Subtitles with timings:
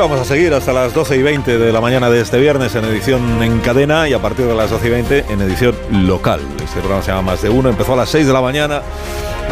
[0.00, 2.84] vamos a seguir hasta las 12 y 20 de la mañana de este viernes en
[2.86, 6.40] edición en cadena y a partir de las 12 y 20 en edición local.
[6.64, 8.80] Este programa se llama Más de Uno, empezó a las 6 de la mañana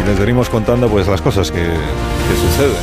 [0.03, 2.83] y les venimos contando pues las cosas que, que suceden.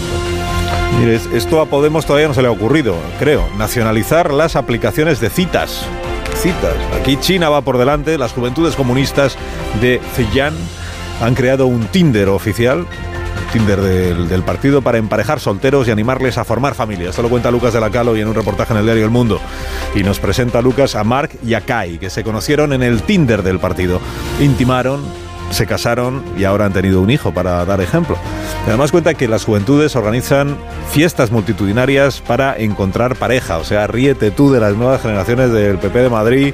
[1.00, 5.32] Mire, esto a Podemos todavía no se le ha ocurrido, creo, nacionalizar las aplicaciones de
[5.32, 5.88] citas.
[6.36, 6.76] Citas.
[7.02, 9.38] Aquí China va por delante, las juventudes comunistas
[9.82, 10.54] de Zhejiang
[11.20, 12.86] han creado un Tinder oficial
[13.52, 17.10] Tinder del, partido para emparejar solteros y animarles a formar familia.
[17.10, 19.12] Esto lo cuenta Lucas de la Calo y en un reportaje en el diario El
[19.12, 19.40] Mundo.
[19.96, 23.44] Y nos presenta Lucas a Mark y a Kai, que se conocieron en el Tinder
[23.44, 24.00] del partido.
[24.40, 25.04] Intimaron,
[25.52, 28.18] se casaron y ahora han tenido un hijo para dar ejemplo.
[28.68, 30.58] Además cuenta que las juventudes organizan
[30.92, 36.00] fiestas multitudinarias para encontrar pareja, o sea, ríete tú de las nuevas generaciones del PP
[36.00, 36.54] de Madrid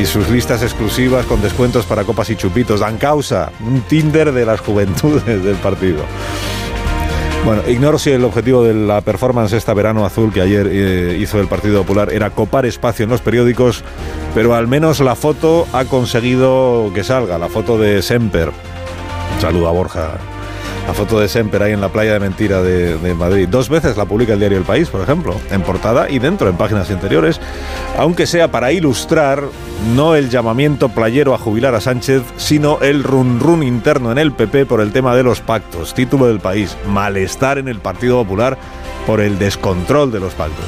[0.00, 2.80] y sus listas exclusivas con descuentos para copas y chupitos.
[2.80, 6.04] Dan causa, un Tinder de las juventudes del partido.
[7.46, 11.38] Bueno, ignoro si el objetivo de la performance esta verano azul que ayer eh, hizo
[11.38, 13.84] el Partido Popular era copar espacio en los periódicos,
[14.34, 18.50] pero al menos la foto ha conseguido que salga, la foto de Semper.
[19.38, 20.18] Saludo a Borja
[20.86, 23.48] la foto de Semper ahí en la playa de Mentira de, Madrid.
[23.48, 26.56] Dos veces la publica el diario El País, por ejemplo, en portada y dentro, en
[26.56, 27.40] páginas interiores,
[27.98, 29.42] aunque sea para ilustrar
[29.94, 34.32] no el llamamiento playero a jubilar a Sánchez, sino el run run interno en el
[34.32, 35.92] PP por el tema de los pactos.
[35.92, 38.56] Título del País, malestar en el Partido Popular
[39.06, 40.66] por el descontrol de los pactos.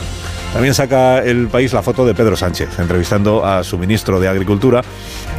[0.53, 4.83] También saca el país la foto de Pedro Sánchez, entrevistando a su ministro de Agricultura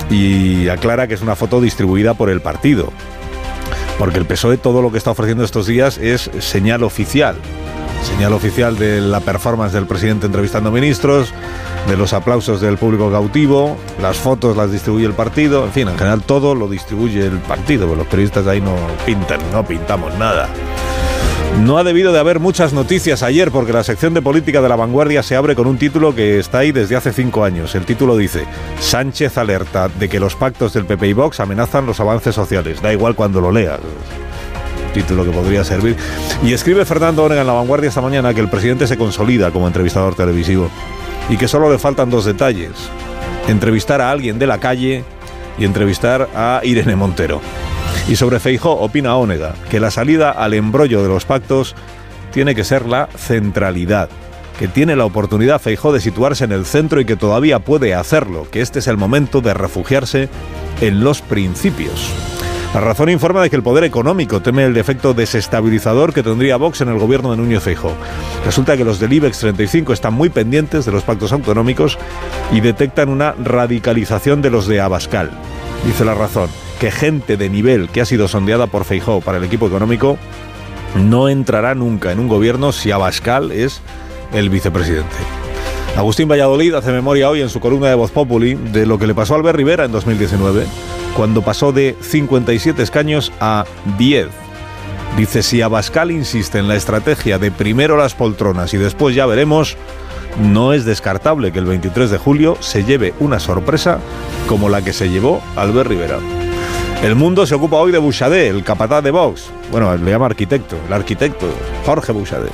[0.10, 2.94] y aclara que es una foto distribuida por el partido
[4.00, 7.36] porque el PSOE todo lo que está ofreciendo estos días es señal oficial.
[8.02, 11.34] Señal oficial de la performance del presidente entrevistando ministros,
[11.88, 15.98] de los aplausos del público cautivo, las fotos las distribuye el partido, en fin, en
[15.98, 18.76] general todo lo distribuye el partido, porque los periodistas ahí no
[19.06, 20.48] pintan, no pintamos nada.
[21.60, 24.78] No ha debido de haber muchas noticias ayer porque la sección de política de la
[24.78, 27.76] vanguardia se abre con un título que está ahí desde hace cinco años.
[27.76, 28.46] El título dice,
[28.80, 32.82] Sánchez alerta de que los pactos del PP y Vox amenazan los avances sociales.
[32.82, 33.80] Da igual cuando lo leas
[34.94, 35.96] título que podría servir.
[36.44, 39.68] Y escribe Fernando Onega en La Vanguardia esta mañana que el presidente se consolida como
[39.68, 40.70] entrevistador televisivo
[41.30, 42.72] y que solo le faltan dos detalles.
[43.48, 45.04] Entrevistar a alguien de la calle
[45.58, 47.42] y entrevistar a Irene Montero.
[48.10, 51.76] Y sobre Feijó opina Ónega que la salida al embrollo de los pactos
[52.32, 54.10] tiene que ser la centralidad,
[54.58, 58.48] que tiene la oportunidad Feijó de situarse en el centro y que todavía puede hacerlo,
[58.50, 60.28] que este es el momento de refugiarse
[60.82, 62.12] en los principios.
[62.74, 66.82] La razón informa de que el poder económico teme el defecto desestabilizador que tendría Vox
[66.82, 67.94] en el gobierno de Núñez Feijó.
[68.44, 72.00] Resulta que los del IBEX 35 están muy pendientes de los pactos autonómicos
[72.52, 75.30] y detectan una radicalización de los de Abascal.
[75.86, 79.44] Dice la razón que gente de nivel que ha sido sondeada por Feijóo para el
[79.44, 80.18] equipo económico
[80.96, 83.82] no entrará nunca en un gobierno si Abascal es
[84.34, 85.16] el vicepresidente.
[85.98, 89.14] Agustín Valladolid hace memoria hoy en su columna de Voz Populi de lo que le
[89.14, 90.66] pasó a Albert Rivera en 2019,
[91.16, 93.66] cuando pasó de 57 escaños a
[93.98, 94.28] 10.
[95.18, 99.76] Dice, si Abascal insiste en la estrategia de primero las poltronas y después ya veremos,
[100.40, 104.00] no es descartable que el 23 de julio se lleve una sorpresa
[104.48, 106.20] como la que se llevó Albert Rivera.
[107.02, 109.50] El mundo se ocupa hoy de Bouchardet, el capataz de Vox.
[109.72, 111.48] Bueno, le llama arquitecto, el arquitecto,
[111.86, 112.52] Jorge Bouchardet.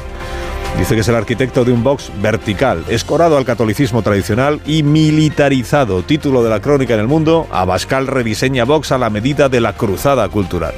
[0.77, 6.03] Dice que es el arquitecto de un Vox vertical, escorado al catolicismo tradicional y militarizado.
[6.03, 9.73] Título de la crónica en el mundo, Abascal rediseña Vox a la medida de la
[9.73, 10.75] cruzada cultural.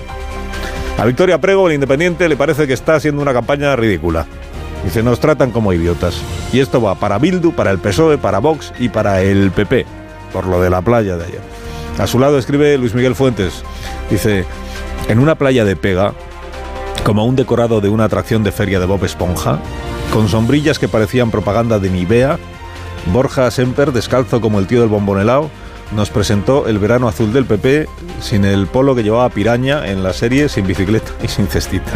[0.98, 4.26] A Victoria Prego, el independiente, le parece que está haciendo una campaña ridícula.
[4.86, 6.22] Dice, nos tratan como idiotas.
[6.54, 9.86] Y esto va para Bildu, para el PSOE, para Vox y para el PP,
[10.32, 11.57] por lo de la playa de ayer.
[12.00, 13.64] A su lado escribe Luis Miguel Fuentes.
[14.10, 14.46] Dice,
[15.08, 16.14] en una playa de pega,
[17.04, 19.60] como un decorado de una atracción de feria de Bob Esponja,
[20.14, 22.38] con sombrillas que parecían propaganda de Nivea,
[23.12, 25.50] Borja Semper, descalzo como el tío del bombonelao,
[25.96, 27.88] nos presentó el verano azul del PP
[28.20, 31.94] sin el polo que llevaba Piraña en la serie, sin bicicleta y sin cestita.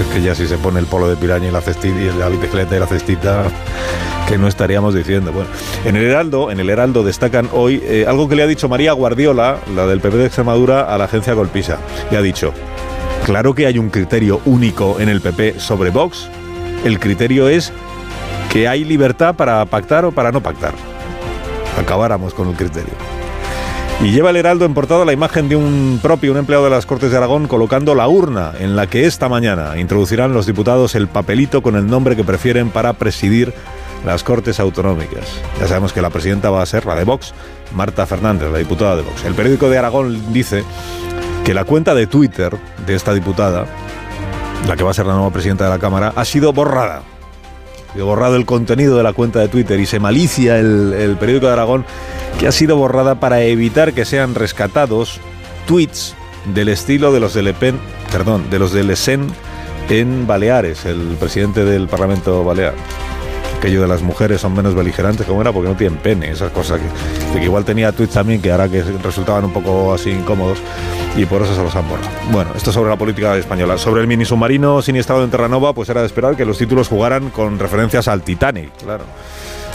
[0.00, 2.28] Es que ya si se pone el polo de Piraña y la, cestita, y la
[2.28, 3.44] bicicleta y la cestita
[4.28, 5.32] que no estaríamos diciendo.
[5.32, 5.48] Bueno,
[5.84, 8.92] en el Heraldo, en el Heraldo destacan hoy eh, algo que le ha dicho María
[8.92, 11.78] Guardiola, la del PP de Extremadura, a la agencia Golpisa.
[12.10, 12.52] Le ha dicho,
[13.24, 16.28] claro que hay un criterio único en el PP sobre Vox.
[16.84, 17.72] El criterio es
[18.52, 20.74] que hay libertad para pactar o para no pactar.
[21.78, 22.94] Acabáramos con el criterio.
[24.02, 26.84] Y lleva el Heraldo en portada la imagen de un propio, un empleado de las
[26.84, 31.08] Cortes de Aragón, colocando la urna en la que esta mañana introducirán los diputados el
[31.08, 33.54] papelito con el nombre que prefieren para presidir
[34.04, 35.26] las Cortes Autonómicas.
[35.58, 37.32] Ya sabemos que la presidenta va a ser la de Vox,
[37.74, 39.24] Marta Fernández, la diputada de Vox.
[39.24, 40.64] El periódico de Aragón dice
[41.44, 42.56] que la cuenta de Twitter
[42.86, 43.66] de esta diputada
[44.68, 47.02] la que va a ser la nueva presidenta de la Cámara, ha sido borrada.
[47.94, 51.52] Sido borrado el contenido de la cuenta de Twitter y se malicia el, periódico de
[51.52, 51.86] Aragón
[52.40, 55.20] que ha sido borrada para evitar que sean rescatados
[55.68, 56.16] tweets
[56.52, 57.78] del estilo de los de Le Pen,
[58.10, 59.28] perdón, de los de Le Sen
[59.88, 62.74] en Baleares, el presidente del Parlamento Balear
[63.64, 66.80] aquello de las mujeres son menos beligerantes, como era, porque no tienen pene, esas cosas
[67.32, 70.58] que, que igual tenía tweets también que ahora que resultaban un poco así incómodos
[71.16, 72.10] y por eso se los han borrado.
[72.30, 73.78] Bueno, esto sobre la política española.
[73.78, 77.30] Sobre el mini submarino siniestrado en Terranova, pues era de esperar que los títulos jugaran
[77.30, 79.04] con referencias al Titanic, claro.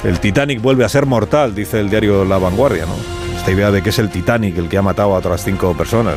[0.04, 2.96] El Titanic vuelve a ser mortal, dice el diario La Vanguardia, ¿no?
[3.36, 6.16] Esta idea de que es el Titanic el que ha matado a otras cinco personas.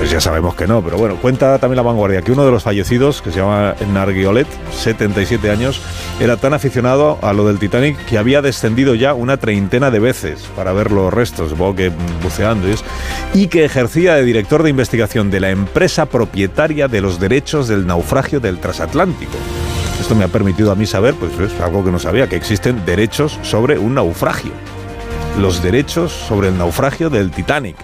[0.00, 2.62] Pues ya sabemos que no, pero bueno, cuenta también la vanguardia que uno de los
[2.62, 5.82] fallecidos, que se llama Narguiolet, 77 años,
[6.18, 10.48] era tan aficionado a lo del Titanic que había descendido ya una treintena de veces
[10.56, 11.82] para ver los restos, supongo
[12.22, 12.66] buceando
[13.34, 17.86] y que ejercía de director de investigación de la empresa propietaria de los derechos del
[17.86, 19.36] naufragio del transatlántico.
[20.00, 22.86] Esto me ha permitido a mí saber, pues es algo que no sabía, que existen
[22.86, 24.52] derechos sobre un naufragio.
[25.38, 27.76] Los derechos sobre el naufragio del Titanic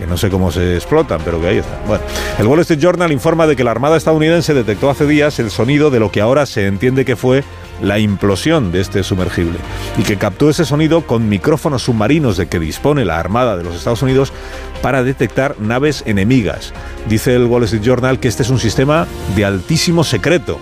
[0.00, 1.78] que no sé cómo se explotan, pero que ahí están.
[1.86, 2.02] Bueno,
[2.38, 5.90] el Wall Street Journal informa de que la Armada estadounidense detectó hace días el sonido
[5.90, 7.44] de lo que ahora se entiende que fue
[7.82, 9.58] la implosión de este sumergible
[9.98, 13.74] y que captó ese sonido con micrófonos submarinos de que dispone la Armada de los
[13.74, 14.32] Estados Unidos
[14.80, 16.72] para detectar naves enemigas.
[17.06, 19.06] Dice el Wall Street Journal que este es un sistema
[19.36, 20.58] de altísimo secreto.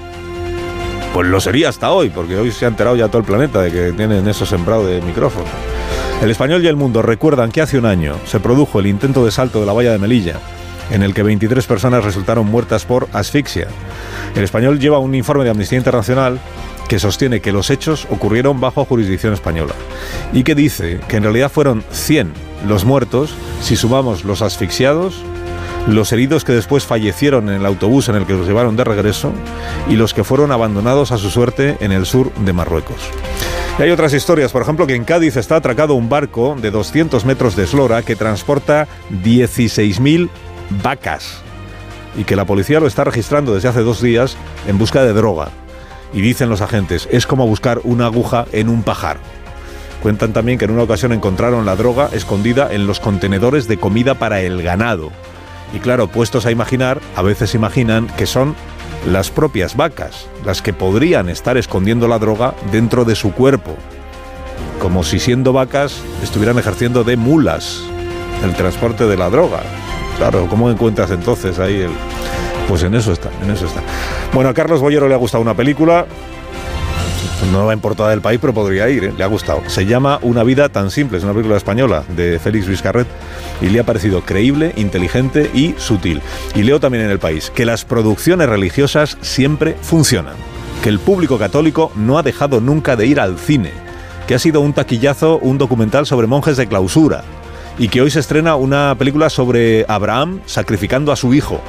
[1.14, 3.70] Pues lo sería hasta hoy, porque hoy se ha enterado ya todo el planeta de
[3.70, 5.48] que tienen eso sembrado de micrófonos.
[6.20, 9.30] El español y el mundo recuerdan que hace un año se produjo el intento de
[9.30, 10.40] salto de la valla de Melilla,
[10.90, 13.68] en el que 23 personas resultaron muertas por asfixia.
[14.34, 16.40] El español lleva un informe de Amnistía Internacional
[16.88, 19.74] que sostiene que los hechos ocurrieron bajo jurisdicción española
[20.32, 22.32] y que dice que en realidad fueron 100
[22.66, 25.22] los muertos si sumamos los asfixiados,
[25.86, 29.32] los heridos que después fallecieron en el autobús en el que los llevaron de regreso
[29.88, 32.98] y los que fueron abandonados a su suerte en el sur de Marruecos.
[33.78, 37.54] Hay otras historias, por ejemplo, que en Cádiz está atracado un barco de 200 metros
[37.54, 38.88] de eslora que transporta
[39.22, 40.28] 16.000
[40.82, 41.40] vacas
[42.16, 44.36] y que la policía lo está registrando desde hace dos días
[44.66, 45.50] en busca de droga.
[46.12, 49.18] Y dicen los agentes, es como buscar una aguja en un pajar.
[50.02, 54.14] Cuentan también que en una ocasión encontraron la droga escondida en los contenedores de comida
[54.14, 55.12] para el ganado.
[55.72, 58.56] Y claro, puestos a imaginar, a veces imaginan que son
[59.06, 63.76] las propias vacas, las que podrían estar escondiendo la droga dentro de su cuerpo,
[64.80, 67.82] como si siendo vacas estuvieran ejerciendo de mulas
[68.44, 69.60] el transporte de la droga.
[70.16, 71.90] Claro, ¿cómo encuentras entonces ahí el...?
[72.68, 73.80] Pues en eso está, en eso está.
[74.34, 76.06] Bueno, a Carlos Boyero le ha gustado una película,
[77.46, 79.12] no va en portada del país, pero podría ir, ¿eh?
[79.16, 79.62] le ha gustado.
[79.68, 83.06] Se llama Una vida tan simple, es una película española de Félix Luis Carret
[83.60, 86.20] y le ha parecido creíble, inteligente y sutil.
[86.54, 90.34] Y leo también en el país que las producciones religiosas siempre funcionan,
[90.82, 93.72] que el público católico no ha dejado nunca de ir al cine,
[94.26, 97.22] que ha sido un taquillazo un documental sobre monjes de clausura
[97.78, 101.60] y que hoy se estrena una película sobre Abraham sacrificando a su hijo,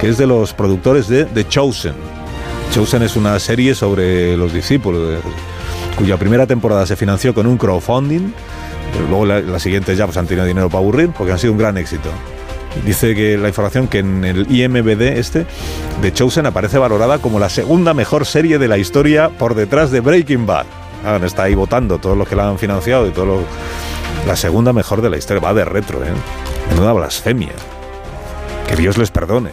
[0.00, 2.19] que es de los productores de The Chosen
[2.70, 5.18] Chosen es una serie sobre los discípulos,
[5.96, 8.32] cuya primera temporada se financió con un crowdfunding.
[9.08, 11.58] Luego las la siguientes ya pues, han tenido dinero para aburrir porque han sido un
[11.58, 12.08] gran éxito.
[12.84, 15.46] Dice que la información que en el IMBD este
[16.00, 20.00] de Chosen aparece valorada como la segunda mejor serie de la historia por detrás de
[20.00, 20.66] Breaking Bad.
[21.04, 23.42] Ah, está ahí votando todos los que la han financiado y todo
[24.26, 25.42] La segunda mejor de la historia.
[25.42, 26.12] Va de retro, ¿eh?
[26.70, 27.52] Menuda blasfemia.
[28.68, 29.50] Que Dios les perdone.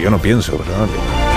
[0.00, 1.29] Yo no pienso, ¿verdad?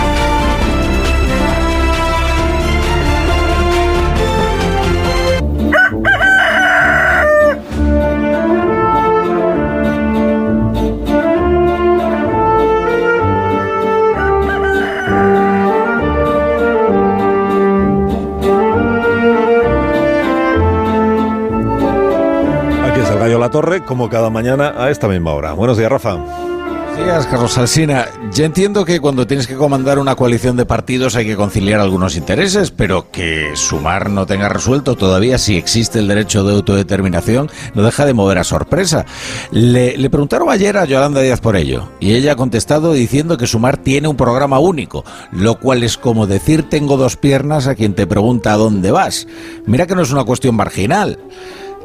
[23.54, 25.54] Torre, como cada mañana a esta misma hora.
[25.54, 26.16] Buenos días, Rafa.
[26.16, 28.08] Buenos días, Carlos Alsina.
[28.32, 32.16] Ya entiendo que cuando tienes que comandar una coalición de partidos hay que conciliar algunos
[32.16, 37.84] intereses, pero que Sumar no tenga resuelto todavía si existe el derecho de autodeterminación no
[37.84, 39.06] deja de mover a sorpresa.
[39.52, 43.46] Le, le preguntaron ayer a Yolanda Díaz por ello y ella ha contestado diciendo que
[43.46, 47.94] Sumar tiene un programa único, lo cual es como decir tengo dos piernas a quien
[47.94, 49.28] te pregunta a dónde vas.
[49.68, 51.20] Mira que no es una cuestión marginal.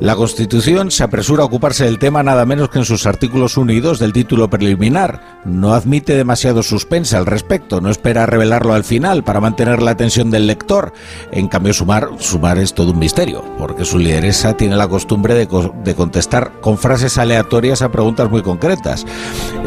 [0.01, 3.99] La Constitución se apresura a ocuparse del tema nada menos que en sus artículos unidos
[3.99, 5.41] del título preliminar.
[5.45, 10.31] No admite demasiado suspense al respecto, no espera revelarlo al final para mantener la atención
[10.31, 10.93] del lector.
[11.33, 15.49] En cambio, Sumar, Sumar es todo un misterio, porque su lideresa tiene la costumbre de,
[15.83, 19.05] de contestar con frases aleatorias a preguntas muy concretas.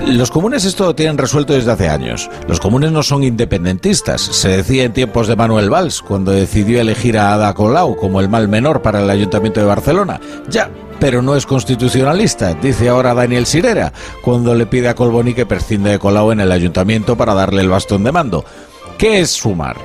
[0.07, 2.29] Los comunes esto lo tienen resuelto desde hace años.
[2.47, 4.21] Los comunes no son independentistas.
[4.21, 8.29] Se decía en tiempos de Manuel Valls, cuando decidió elegir a Ada Colau como el
[8.29, 10.21] mal menor para el Ayuntamiento de Barcelona.
[10.50, 15.46] Ya, pero no es constitucionalista, dice ahora Daniel Sirera, cuando le pide a Colboni que
[15.46, 18.46] prescinde de Colau en el ayuntamiento para darle el bastón de mando.
[18.98, 19.78] ¿Qué es sumar?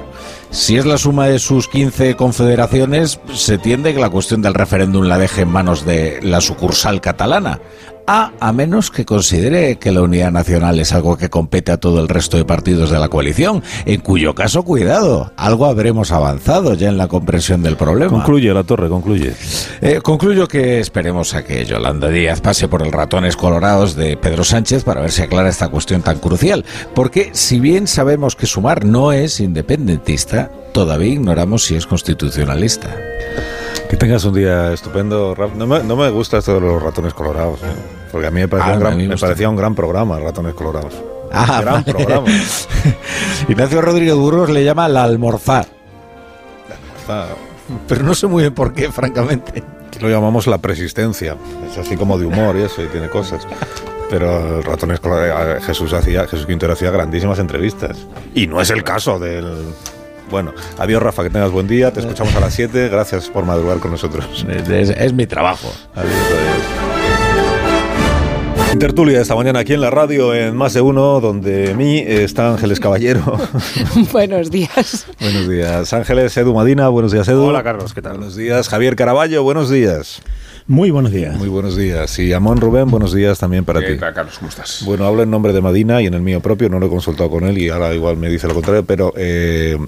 [0.50, 5.04] Si es la suma de sus 15 confederaciones, se tiende que la cuestión del referéndum
[5.04, 7.60] la deje en manos de la sucursal catalana.
[8.06, 12.00] A, a menos que considere que la unidad nacional es algo que compete a todo
[12.00, 16.88] el resto de partidos de la coalición, en cuyo caso, cuidado, algo habremos avanzado ya
[16.88, 18.12] en la comprensión del problema.
[18.12, 19.32] Concluye la torre, concluye.
[19.80, 24.44] Eh, concluyo que esperemos a que Yolanda Díaz pase por el ratones colorados de Pedro
[24.44, 28.84] Sánchez para ver si aclara esta cuestión tan crucial, porque si bien sabemos que Sumar
[28.84, 32.94] no es independentista, todavía ignoramos si es constitucionalista.
[33.88, 35.36] Que tengas un día estupendo.
[35.54, 37.66] No me, no me gusta esto de los ratones colorados, ¿eh?
[38.10, 40.94] porque a mí me parecía, ah, un, gran, me parecía un gran programa, Ratones Colorados.
[41.32, 42.26] Ah, gran programa.
[43.48, 45.66] Ignacio Rodríguez Burgos le llama la almorzar.
[46.68, 47.36] La almorzar.
[47.86, 49.62] Pero no sé muy bien por qué, francamente.
[50.00, 51.36] Lo llamamos la persistencia.
[51.70, 53.46] Es así como de humor y eso, y tiene cosas.
[54.10, 57.98] Pero Ratones Colorados, Jesús hacía, Jesús Quintero hacía grandísimas entrevistas.
[58.34, 59.74] Y no es el caso del
[60.30, 61.92] bueno, adiós Rafa, que tengas buen día.
[61.92, 62.88] Te escuchamos a las 7.
[62.88, 64.46] Gracias por madrugar con nosotros.
[64.76, 65.72] Es, mi trabajo.
[65.94, 66.96] Adiós, adiós.
[68.78, 72.78] Tertulia esta mañana aquí en la radio en Más de Uno, donde mí está Ángeles
[72.78, 73.38] Caballero.
[74.12, 75.06] buenos días.
[75.18, 75.92] buenos días.
[75.94, 77.44] Ángeles, Edu Madina, buenos días Edu.
[77.44, 78.18] Hola Carlos, ¿qué tal?
[78.18, 78.68] Buenos días.
[78.68, 80.20] Javier Caraballo, buenos días.
[80.66, 81.38] Muy buenos días.
[81.38, 82.18] Muy buenos días.
[82.18, 83.96] Y Amón Rubén, buenos días también para ti.
[83.98, 84.82] Carlos, ¿cómo estás?
[84.84, 87.30] Bueno, hablo en nombre de Madina y en el mío propio, no lo he consultado
[87.30, 89.14] con él y ahora igual me dice lo contrario, pero...
[89.16, 89.78] Eh,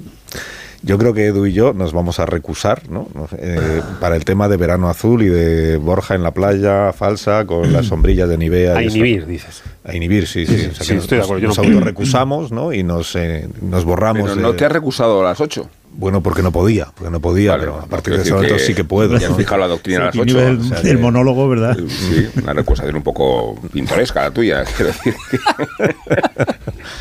[0.83, 3.09] yo creo que Edu y yo nos vamos a recusar ¿no?
[3.37, 7.73] Eh, para el tema de verano azul y de Borja en la playa falsa con
[7.73, 8.77] las sombrillas de Nivea.
[8.77, 9.63] A inhibir, dices.
[9.85, 10.71] A inhibir, sí, sí.
[10.81, 11.49] sí, estoy de acuerdo.
[11.49, 12.73] Nos, autorrecusamos ¿no?
[12.73, 14.31] y nos, eh, nos borramos.
[14.31, 15.69] Pero no te has recusado a las 8.
[15.99, 18.85] Bueno, porque no podía, porque no podía, pero a partir de ese momento sí que
[18.85, 19.19] puedo.
[19.19, 20.59] Ya has fijado la doctrina a las 8.
[20.85, 21.77] El, monólogo, ¿verdad?
[21.89, 25.17] Sí, una recusación un poco pintoresca la tuya, quiero decir.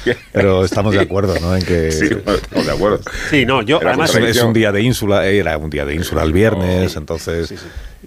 [0.33, 1.55] pero estamos de acuerdo, ¿no?
[1.55, 3.01] En que sí, estamos de acuerdo.
[3.29, 6.33] Sí, no, yo además es un día de ínsula, era un día de ínsula el
[6.33, 7.53] viernes, entonces.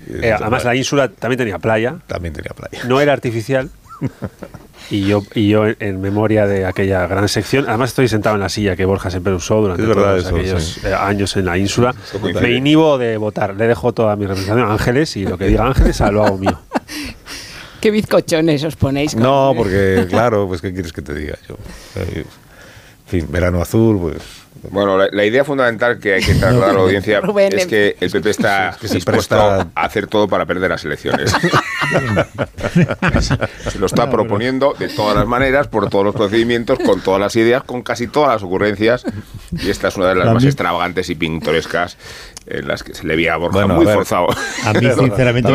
[0.09, 1.99] Eh, además la ínsula también tenía playa.
[2.09, 2.83] También tenía playa.
[2.89, 3.71] No era artificial.
[4.91, 8.49] Y yo, y yo en, memoria de aquella gran sección, además estoy sentado en la
[8.49, 11.95] silla que Borja siempre usó durante todos aquellos eh, años en la ínsula,
[12.41, 15.67] me inhibo de votar, le dejo toda mi representación a Ángeles y lo que diga
[15.67, 16.59] Ángeles lo hago mío.
[17.81, 19.15] Qué bizcochones os ponéis.
[19.15, 21.57] No, porque claro, pues qué quieres que te diga yo.
[21.97, 26.73] Eh, en fin, verano azul, pues bueno, la, idea fundamental que hay que trasladar a
[26.75, 31.33] la audiencia es que el PP está dispuesto a hacer todo para perder las elecciones.
[33.71, 37.35] Se lo está proponiendo de todas las maneras, por todos los procedimientos, con todas las
[37.37, 39.05] ideas, con casi todas las ocurrencias.
[39.53, 41.97] Y esta es una de las más extravagantes y pintorescas
[42.47, 44.27] en las que se le veía a Borja muy forzado.
[44.65, 45.53] A mí, sinceramente,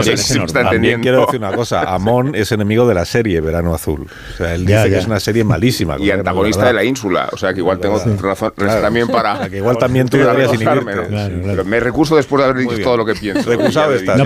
[0.54, 1.82] También quiero decir una cosa.
[1.82, 4.08] Amón es enemigo de la serie Verano Azul.
[4.34, 5.98] O sea, él dice que es una serie malísima.
[6.00, 7.30] Y antagonista de la ínsula.
[7.32, 9.50] O sea, que igual tengo razón también para...
[9.50, 10.94] que igual también tú deberías inhibirte.
[11.44, 13.50] Pero me recuso después de haber dicho todo lo que pienso.
[13.50, 14.22] Recusado estás.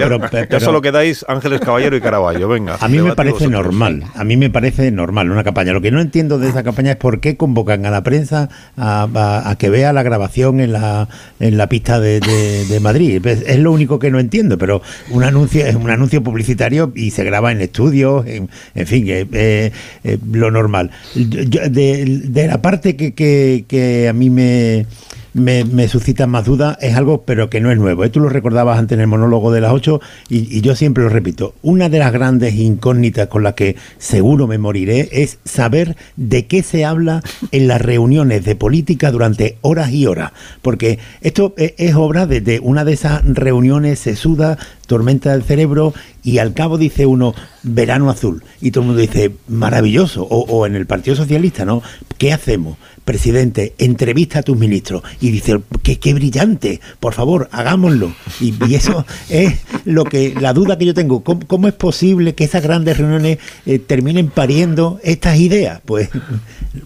[0.50, 2.48] ya, solo quedáis Ángeles Caballero y Caraballo.
[2.48, 2.78] Venga.
[2.80, 4.06] A mí me parece normal.
[4.16, 5.74] A mí me parece normal una campaña.
[5.74, 9.56] Lo que no entiendo de esa campaña es por qué convocan a la prensa a,
[9.58, 11.08] que vea la grabación en la,
[11.40, 12.49] en la pista de de,
[12.80, 13.26] Madrid.
[13.26, 17.52] Es lo único que no entiendo, pero un anuncio un anuncio publicitario y se graba
[17.52, 19.72] en estudios, en, en fin, eh,
[20.04, 20.92] eh, lo normal.
[21.16, 24.86] de, la parte que, que a mí me
[25.34, 28.04] me, suscita más dudas, es algo pero que no es nuevo.
[28.04, 28.10] ¿eh?
[28.10, 31.54] Tú lo recordabas antes en el monólogo de las 8 y, yo siempre lo repito.
[31.62, 36.64] Una de las grandes incógnitas con las que seguro me moriré es saber de qué
[36.64, 37.22] se habla
[37.52, 40.32] en las reuniones de política durante horas y horas.
[40.62, 44.58] Porque esto es, es obra de, una de esas reuniones sesudas,
[44.88, 45.94] tormenta del cerebro,
[46.24, 47.34] y al cabo dice uno
[47.64, 48.44] verano azul.
[48.62, 50.24] Y todo el mundo dice maravilloso.
[50.24, 51.82] O en el Partido Socialista, ¿no?
[52.18, 52.78] ¿Qué hacemos?
[53.10, 55.02] Presidente, entrevista a tus ministros.
[55.20, 58.14] Y dice, qué, qué brillante, por favor, hagámoslo.
[58.40, 61.24] Y, eso es lo que, la duda que yo tengo.
[61.24, 65.82] ¿Cómo, es posible que esas grandes reuniones eh, terminen pariendo estas ideas?
[65.84, 66.10] Pues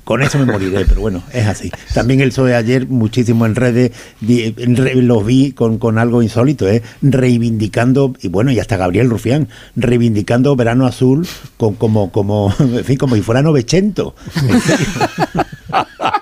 [0.05, 1.69] con eso me moriré, pero bueno, es así.
[1.93, 6.83] También el PSOE ayer, muchísimo en redes, los vi con, con algo insólito, ¿eh?
[7.01, 11.27] reivindicando, y bueno, y hasta Gabriel Rufián, reivindicando Verano Azul
[11.57, 14.15] con, como, como, en fin, como si fuera Novecento.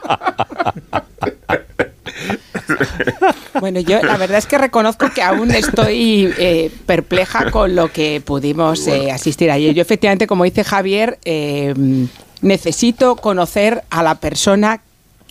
[3.60, 8.20] Bueno, yo la verdad es que reconozco que aún estoy eh, perpleja con lo que
[8.20, 9.76] pudimos eh, asistir ayer.
[9.76, 11.74] Yo efectivamente, como dice Javier, eh,
[12.42, 14.82] necesito conocer a la persona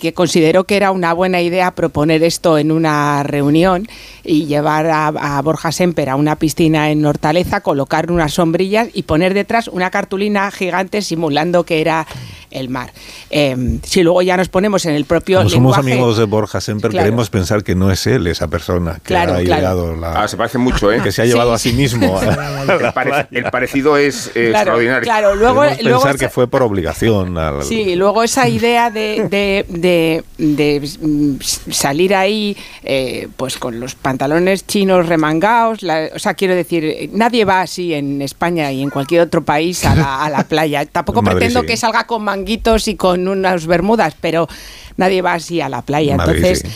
[0.01, 3.87] que consideró que era una buena idea proponer esto en una reunión
[4.25, 9.35] y llevar a, Borja Semper a una piscina en Hortaleza, colocar unas sombrillas y poner
[9.35, 12.07] detrás una cartulina gigante simulando que era
[12.51, 12.93] el mar.
[13.33, 16.91] Em, si luego ya nos ponemos en el propio Como somos amigos de Borja Semper,
[16.91, 19.95] queremos pensar que no es él esa persona que ha claro.
[19.95, 20.23] la...
[20.23, 21.01] Ah, se parece mucho, ¿eh?
[21.01, 22.21] Que se ha llevado a sí mismo.
[23.31, 25.03] el, parecido es extraordinario.
[25.03, 25.63] Claro, luego...
[25.63, 27.37] pensar que fue por obligación.
[27.63, 29.29] Sí, luego esa idea de,
[29.69, 30.25] de,
[31.01, 31.35] mm,
[31.71, 35.81] salir ahí eh, pues con los pantalones chinos remangados,
[36.15, 39.95] o sea, quiero decir, nadie va así en España y en cualquier otro país a
[39.95, 40.85] la, a la playa.
[40.85, 44.49] Tampoco pretendo que salga con manguitos y con unas bermudas, pero
[44.97, 46.15] nadie va así a la playa.
[46.15, 46.69] Entonces, Sí,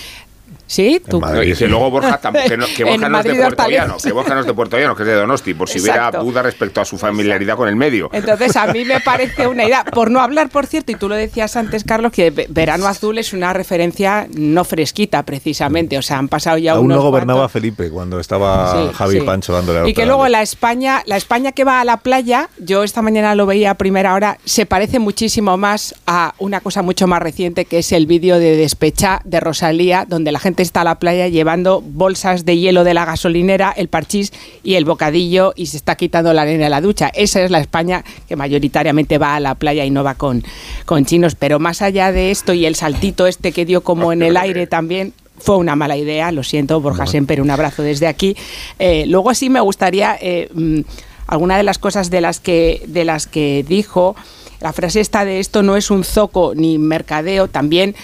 [1.08, 1.22] tú.
[1.44, 4.12] y que luego Borja, tampoco, que, no, que Borja no es de Puerto Llano, que
[4.12, 6.80] Borja no es de Puerto Llano, que es de Donosti, por si hubiera duda respecto
[6.80, 8.10] a su familiaridad con el medio.
[8.12, 11.14] Entonces, a mí me parece una idea, por no hablar, por cierto, y tú lo
[11.14, 16.28] decías antes, Carlos, que Verano Azul es una referencia no fresquita, precisamente, o sea, han
[16.28, 20.06] pasado ya Aún unos no gobernaba Felipe cuando estaba Javi Pancho dándole a Y que
[20.06, 23.70] luego la España, la España que va a la playa, yo esta mañana lo veía
[23.70, 27.92] a primera hora, se parece muchísimo más a una cosa mucho más reciente, que es
[27.92, 32.44] el vídeo de Despecha de Rosalía, donde la gente está a la playa llevando bolsas
[32.44, 34.32] de hielo de la gasolinera, el parchís
[34.62, 37.10] y el bocadillo y se está quitando la arena de la ducha.
[37.14, 40.44] Esa es la España que mayoritariamente va a la playa y no va con,
[40.86, 41.34] con chinos.
[41.34, 44.66] Pero más allá de esto y el saltito este que dio como en el aire
[44.66, 48.36] también, fue una mala idea, lo siento, Borja Semper, un abrazo desde aquí.
[48.78, 50.80] Eh, luego sí me gustaría eh, mm,
[51.26, 54.14] alguna de las cosas de las que, de las que dijo,
[54.60, 57.94] la frase esta de esto no es un zoco ni mercadeo, también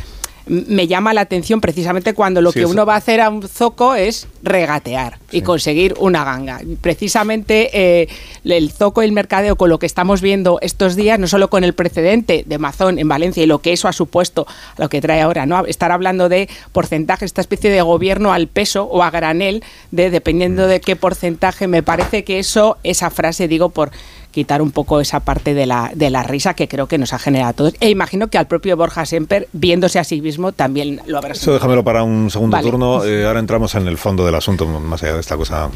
[0.51, 3.95] me llama la atención precisamente cuando lo que uno va a hacer a un zoco
[3.95, 6.61] es regatear y conseguir una ganga.
[6.81, 8.09] Precisamente eh,
[8.43, 11.63] el zoco y el mercadeo con lo que estamos viendo estos días, no solo con
[11.63, 14.45] el precedente de Mazón en Valencia y lo que eso ha supuesto,
[14.77, 15.65] lo que trae ahora, ¿no?
[15.67, 20.67] Estar hablando de porcentaje, esta especie de gobierno al peso o a granel, de dependiendo
[20.67, 23.93] de qué porcentaje, me parece que eso, esa frase, digo, por
[24.31, 27.19] quitar un poco esa parte de la, de la risa que creo que nos ha
[27.19, 27.75] generado a todos.
[27.81, 31.53] E imagino que al propio Borja Semper, viéndose a sí mismo, también lo habrá Eso
[31.53, 33.05] déjamelo para un segundo turno.
[33.05, 35.71] Eh, ahora entramos en el fondo del asunto, más allá de esta cosa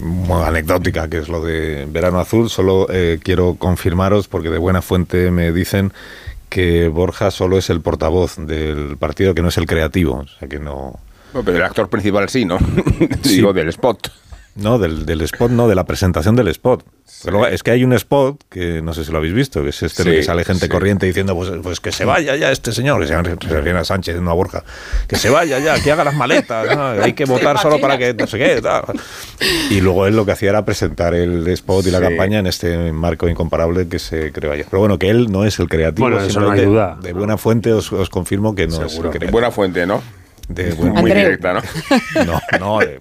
[0.00, 2.50] muy anecdótica que es lo de Verano Azul.
[2.50, 5.92] Solo eh, quiero confirmaros, porque de buena fuente me dicen
[6.48, 10.24] que Borja solo es el portavoz del partido, que no es el creativo.
[10.24, 10.98] O sea que no.
[11.32, 12.58] pero el actor principal sí, ¿no?
[13.22, 14.10] Digo, del spot.
[14.56, 16.84] No, del, del spot, no, de la presentación del spot.
[17.24, 19.82] Pero es que hay un spot que no sé si lo habéis visto, que es
[19.82, 23.06] este que sale gente corriente diciendo pues, pues, que se vaya ya este señor, que
[23.06, 24.62] se llama Sánchez en una Borja,
[25.06, 26.68] que se vaya ya, que haga las maletas,
[27.02, 28.62] hay que votar solo para que no sé qué.
[29.70, 32.92] Y luego él lo que hacía era presentar el spot y la campaña en este
[32.92, 34.66] marco incomparable que se creó ayer.
[34.70, 36.98] Pero bueno, que él no es el creativo, bueno, eso no hay duda.
[37.00, 39.26] de buena fuente os, os confirmo que no es el creativo.
[39.26, 40.02] De buena fuente, ¿no?
[40.48, 41.60] De, muy directa, ¿no?
[42.26, 42.78] No, no.
[42.78, 42.98] De,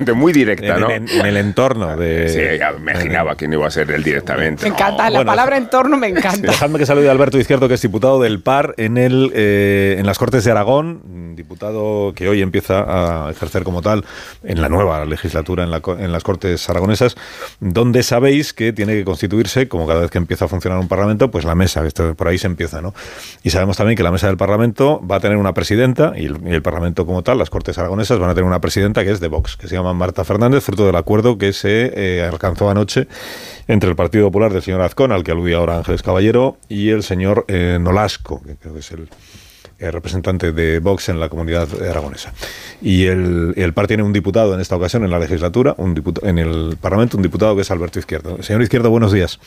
[0.00, 0.90] de muy directa, ¿no?
[0.90, 2.28] En, en, el entorno de...
[2.28, 4.62] Sí, ya me imaginaba quién iba a ser él directamente.
[4.62, 6.50] Me encanta, la palabra entorno me encanta.
[6.50, 10.06] dejadme que salude a Alberto Izquierdo, que es diputado del PAR en, el, eh, en
[10.06, 14.04] las Cortes de Aragón, diputado que hoy empieza a ejercer como tal
[14.42, 17.16] en la nueva legislatura en, la, en las Cortes aragonesas,
[17.60, 21.30] donde sabéis que tiene que constituirse, como cada vez que empieza a funcionar un Parlamento,
[21.30, 22.94] pues la mesa, esto, por ahí se empieza, ¿no?
[23.42, 26.38] Y sabemos también que la mesa del Parlamento va a tener una presidenta y el,
[26.46, 29.20] y el Parlamento como tal, las Cortes aragonesas, van a tener una presidenta que es
[29.20, 33.08] de Vox, que se llama Marta Fernández, fruto del acuerdo que se eh, alcanzó anoche
[33.68, 37.02] entre el Partido Popular del señor Azcón, al que aludía ahora Ángeles Caballero, y el
[37.02, 39.08] señor eh, Nolasco, que creo que es el
[39.78, 42.32] eh, representante de Vox en la comunidad aragonesa.
[42.80, 46.26] Y el, el PAR tiene un diputado en esta ocasión en la legislatura, un diputado,
[46.28, 48.42] en el Parlamento, un diputado que es Alberto Izquierdo.
[48.42, 49.38] Señor Izquierdo, buenos días.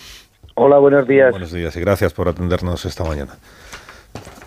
[0.54, 1.32] Hola, buenos días.
[1.32, 3.38] Buenos días y gracias por atendernos esta mañana.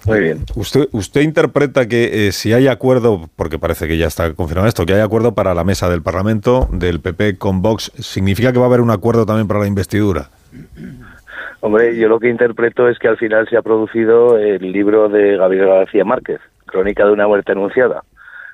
[0.07, 0.45] Muy bien.
[0.57, 4.85] Usted, usted interpreta que eh, si hay acuerdo, porque parece que ya está confirmado esto,
[4.85, 8.65] que hay acuerdo para la mesa del Parlamento del PP con Vox, ¿significa que va
[8.65, 10.31] a haber un acuerdo también para la investidura?
[11.61, 15.37] Hombre, yo lo que interpreto es que al final se ha producido el libro de
[15.37, 18.03] Gabriel García Márquez, Crónica de una muerte anunciada.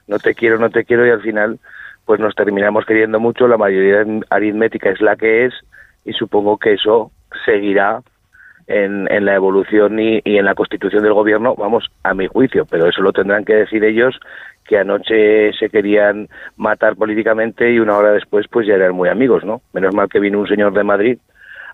[0.06, 1.58] No te quiero, no te quiero y al final
[2.04, 5.54] pues nos terminamos queriendo mucho, la mayoría aritmética es la que es
[6.04, 7.10] y supongo que eso
[7.44, 8.02] seguirá
[8.68, 12.66] en, en la evolución y, y, en la constitución del gobierno, vamos, a mi juicio,
[12.70, 14.20] pero eso lo tendrán que decir ellos
[14.68, 19.42] que anoche se querían matar políticamente y una hora después pues ya eran muy amigos,
[19.42, 19.62] ¿no?
[19.72, 21.18] Menos mal que vino un señor de Madrid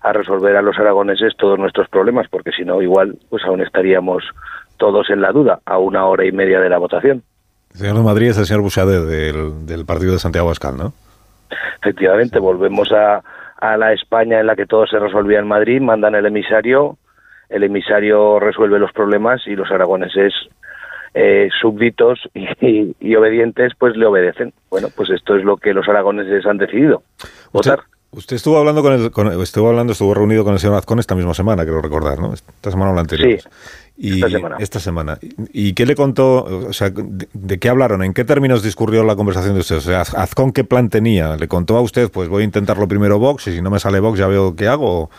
[0.01, 4.23] a resolver a los aragoneses todos nuestros problemas, porque si no, igual, pues aún estaríamos
[4.77, 7.23] todos en la duda a una hora y media de la votación.
[7.73, 10.93] El señor de Madrid es el señor Bouchardet del, partido de Santiago Ascal, ¿no?
[11.81, 13.21] Efectivamente, volvemos a,
[13.57, 16.97] a la España en la que todo se resolvía en Madrid, mandan el emisario,
[17.49, 20.33] el emisario resuelve los problemas y los aragoneses
[21.13, 24.53] eh, súbditos y, obedientes pues le obedecen.
[24.69, 27.03] Bueno, pues esto es lo que los aragoneses han decidido,
[27.53, 27.79] votar.
[28.15, 31.33] Usted estuvo hablando con el, estuvo hablando, estuvo reunido con el señor Azcón esta misma
[31.33, 32.33] semana, creo recordar, ¿no?
[32.33, 33.41] Esta semana o la anterior.
[33.41, 33.49] Sí.
[33.97, 34.21] Y
[34.59, 35.17] esta semana.
[35.53, 36.43] ¿Y qué le contó?
[36.43, 38.03] O sea, de, qué hablaron?
[38.03, 39.77] ¿En qué términos discurrió la conversación de usted?
[39.77, 41.35] O sea, Azcón, ¿qué plan tenía?
[41.35, 43.99] ¿Le contó a usted, pues voy a intentarlo primero Vox y si no me sale
[43.99, 45.09] Vox ya veo qué hago?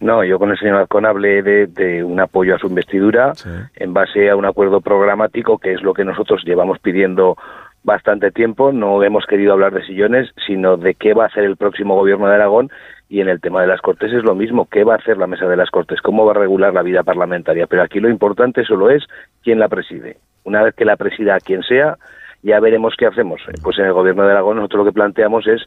[0.00, 3.32] No, yo con el señor Azcón hablé de, un apoyo a su investidura
[3.76, 7.36] en base a un acuerdo programático, que es lo que nosotros llevamos pidiendo
[7.82, 8.72] bastante tiempo.
[8.72, 12.28] No hemos querido hablar de sillones, sino de qué va a hacer el próximo gobierno
[12.28, 12.70] de Aragón.
[13.08, 14.68] Y en el tema de las Cortes es lo mismo.
[14.70, 16.00] ¿Qué va a hacer la mesa de las Cortes?
[16.00, 17.66] ¿Cómo va a regular la vida parlamentaria?
[17.66, 19.04] Pero aquí lo importante solo es
[19.42, 20.18] quién la preside.
[20.44, 21.96] Una vez que la presida a quien sea,
[22.42, 23.40] ya veremos qué hacemos.
[23.62, 25.62] Pues en el gobierno de Aragón nosotros lo que planteamos es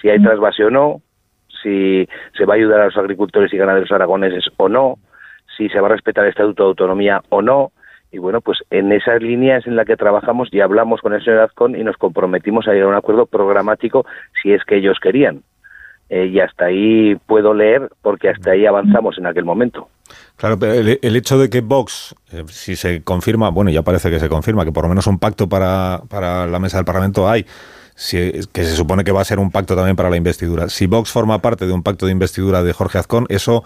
[0.00, 1.02] si hay trasvase o no,
[1.62, 4.94] si se va a ayudar a los agricultores y ganaderos aragoneses o no,
[5.56, 7.72] si se va a respetar el Estatuto de Autonomía o no,
[8.10, 11.40] y bueno, pues en esas líneas en las que trabajamos y hablamos con el señor
[11.40, 14.06] Azcón y nos comprometimos a llegar a un acuerdo programático
[14.42, 15.42] si es que ellos querían.
[16.10, 19.88] Eh, y hasta ahí puedo leer porque hasta ahí avanzamos en aquel momento.
[20.36, 24.18] Claro, pero el, hecho de que Vox, eh, si se confirma, bueno, ya parece que
[24.18, 27.44] se confirma, que por lo menos un pacto para, para la mesa del Parlamento hay,
[27.94, 30.70] si, que se supone que va a ser un pacto también para la investidura.
[30.70, 33.64] Si Vox forma parte de un pacto de investidura de Jorge Azcón, eso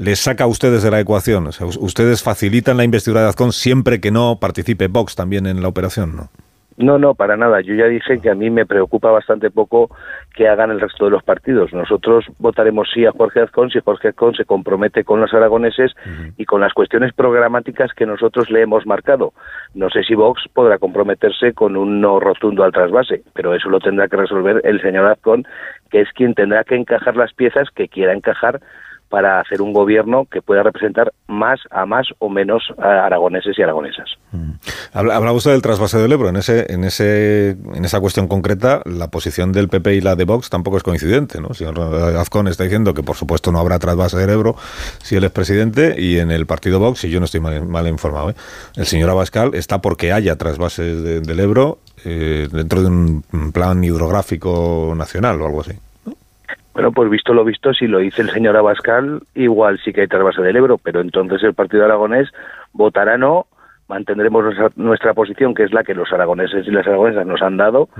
[0.00, 1.46] les saca a ustedes de la ecuación.
[1.46, 6.16] ustedes facilitan la investidura de Azcón siempre que no participe Vox también en la operación,
[6.16, 6.30] ¿no?
[6.78, 7.60] No, no, para nada.
[7.60, 9.94] Yo ya dije que a mí me preocupa bastante poco
[10.34, 11.74] que hagan el resto de los partidos.
[11.74, 15.92] Nosotros votaremos sí a Jorge Azcón si Jorge Azcón se compromete con los aragoneses
[16.38, 19.34] y con las cuestiones programáticas que nosotros le hemos marcado.
[19.74, 23.80] No sé si Vox podrá comprometerse con un no rotundo al trasvase, pero eso lo
[23.80, 25.44] tendrá que resolver el señor Azcón,
[25.90, 28.62] que es quien tendrá que encajar las piezas que quiera encajar
[29.10, 33.62] para hacer un gobierno que pueda representar más a más o menos a aragoneses y
[33.62, 34.08] aragonesas.
[34.30, 34.52] Mm.
[34.92, 36.28] Habla usted del trasvase del Ebro.
[36.28, 40.24] En ese, en ese, en esa cuestión concreta, la posición del PP y la de
[40.24, 41.48] Vox tampoco es coincidente, ¿no?
[41.48, 41.80] El señor
[42.16, 44.54] Azcón está diciendo que por supuesto no habrá trasvase del Ebro
[45.02, 48.30] si él es presidente y en el partido Vox, y yo no estoy mal, informado,
[48.30, 48.34] ¿eh?
[48.76, 54.94] el señor Abascal está porque haya trasvases del Ebro eh, dentro de un plan hidrográfico
[54.96, 55.72] nacional o algo así.
[56.80, 60.06] Bueno, pues visto lo visto, si lo dice el señor Abascal, igual sí que hay
[60.06, 62.30] trasvase del Ebro, pero entonces el Partido Aragonés
[62.72, 63.48] votará no,
[63.86, 67.90] mantendremos nuestra, posición, que es la que los aragoneses y las aragonesas nos han dado,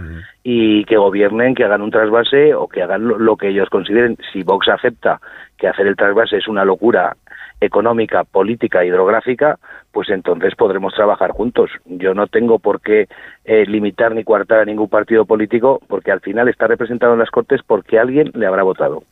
[0.42, 4.16] y que gobiernen, que hagan un trasvase o que hagan lo, que ellos consideren.
[4.32, 5.20] Si Vox acepta
[5.58, 7.16] que hacer el trasvase es una locura
[7.60, 9.58] económica, política, hidrográfica,
[9.92, 11.70] pues entonces podremos trabajar juntos.
[11.86, 13.08] Yo no tengo por qué
[13.44, 17.30] eh, limitar ni coartar a ningún partido político, porque al final está representado en las
[17.30, 19.02] Cortes porque alguien le habrá votado.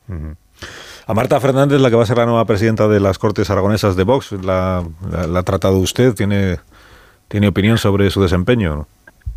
[1.07, 3.97] A Marta Fernández, la que va a ser la nueva presidenta de las Cortes Aragonesas
[3.97, 6.15] de Vox, ¿la, ha tratado usted?
[6.15, 6.57] ¿Tiene,
[7.29, 8.87] ¿Tiene opinión sobre su desempeño?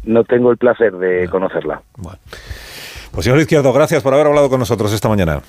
[0.03, 1.81] No tengo el placer de conocerla.
[1.97, 2.17] Bueno.
[3.11, 5.41] Pues señor Izquierdo, gracias por haber hablado con nosotros esta mañana.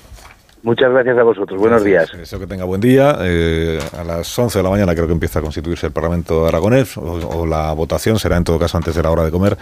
[0.63, 1.61] Muchas gracias a vosotros.
[1.61, 2.11] Buenos días.
[2.17, 3.19] Deseo que tenga buen día.
[3.21, 6.97] Eh, a las 11 de la mañana creo que empieza a constituirse el Parlamento aragonés
[6.97, 9.59] o, la votación será en todo caso antes de la hora de comer.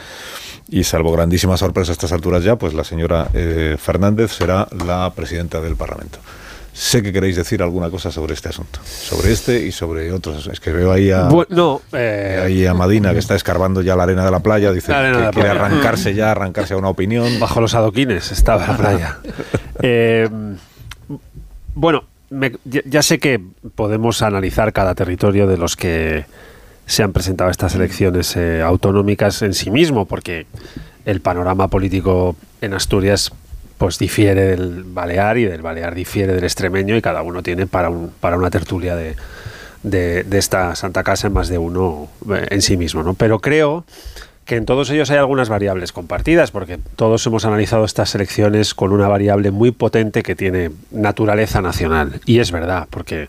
[0.69, 5.11] Y salvo grandísima sorpresa a estas alturas ya, pues la señora eh, Fernández será la
[5.17, 6.19] presidenta del Parlamento.
[6.73, 10.47] Sé que queréis decir alguna cosa sobre este asunto, sobre este y sobre otros.
[10.47, 11.29] Es que veo ahí a,
[11.93, 15.31] eh, ahí a Madina que está escarbando ya la arena de la playa, dice que
[15.33, 17.41] quiere arrancarse ya, arrancarse a una opinión.
[17.41, 19.19] Bajo los adoquines estaba la playa.
[19.83, 20.29] eh,
[21.75, 22.05] bueno,
[22.65, 23.41] ya, sé que
[23.75, 26.25] podemos analizar cada territorio de los que
[26.87, 30.47] se han presentado estas elecciones eh, autonómicas en sí mismo, porque
[31.05, 33.33] el panorama político en Asturias
[33.79, 37.89] pues difiere del Balear y del Balear difiere del extremeño y cada uno tiene para,
[37.89, 39.17] un, para una tertulia de,
[39.83, 43.03] de, esta Santa Casa más de uno eh, en sí mismo.
[43.03, 43.15] ¿no?
[43.15, 43.85] Pero creo
[44.51, 48.91] que en todos ellos hay algunas variables compartidas, porque todos hemos analizado estas elecciones con
[48.91, 52.21] una variable muy potente que tiene naturaleza nacional.
[52.27, 53.29] Y es verdad, porque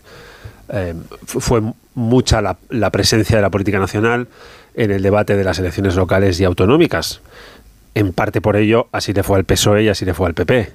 [0.68, 1.62] eh, fue
[1.94, 4.26] mucha la, presencia de la política nacional
[4.74, 7.20] en el debate de las elecciones locales y autonómicas.
[7.94, 10.72] En parte por ello, así le fue al PSOE y así le fue al PP.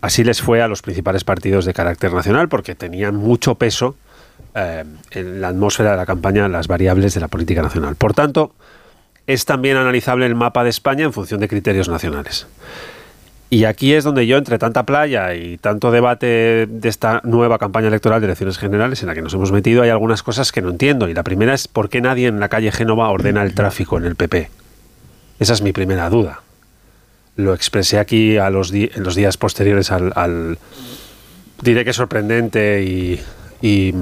[0.00, 3.96] Así les fue a los principales partidos de carácter nacional, porque tenían mucho peso
[4.54, 7.96] eh, en la atmósfera de la campaña las variables de la política nacional.
[7.96, 8.54] Por tanto,
[9.32, 12.46] es también analizable el mapa de España en función de criterios nacionales.
[13.48, 17.88] Y aquí es donde yo, entre tanta playa y tanto debate de esta nueva campaña
[17.88, 20.70] electoral de elecciones generales en la que nos hemos metido, hay algunas cosas que no
[20.70, 21.08] entiendo.
[21.08, 24.04] Y la primera es por qué nadie en la calle Génova ordena el tráfico en
[24.04, 24.50] el PP.
[25.40, 26.42] Esa es mi primera duda.
[27.34, 30.58] Lo expresé aquí en los días posteriores al, al
[31.62, 33.20] diré que sorprendente y
[33.62, 33.94] y,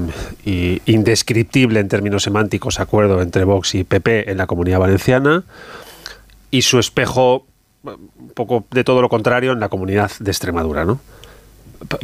[0.87, 5.45] indescriptible en términos semánticos acuerdo entre Vox y PP en la comunidad valenciana
[6.51, 7.47] y su espejo
[7.85, 11.01] un poco de todo lo contrario en la comunidad de Extremadura, ¿no?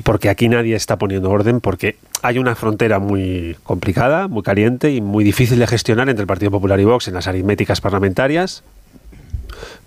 [0.05, 5.01] Porque aquí nadie está poniendo orden, porque hay una frontera muy complicada, muy caliente y
[5.01, 8.63] muy difícil de gestionar entre el Partido Popular y Vox en las aritméticas parlamentarias,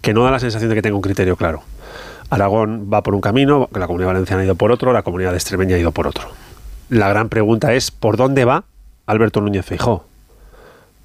[0.02, 1.64] que no da la sensación de que tenga un criterio claro.
[2.30, 5.38] Aragón va por un camino, la comunidad valenciana ha ido por otro, la comunidad de
[5.38, 6.28] Extremeña ha ido por otro
[6.90, 8.64] la gran pregunta es ¿por dónde va
[9.06, 10.06] Alberto Núñez Feijó?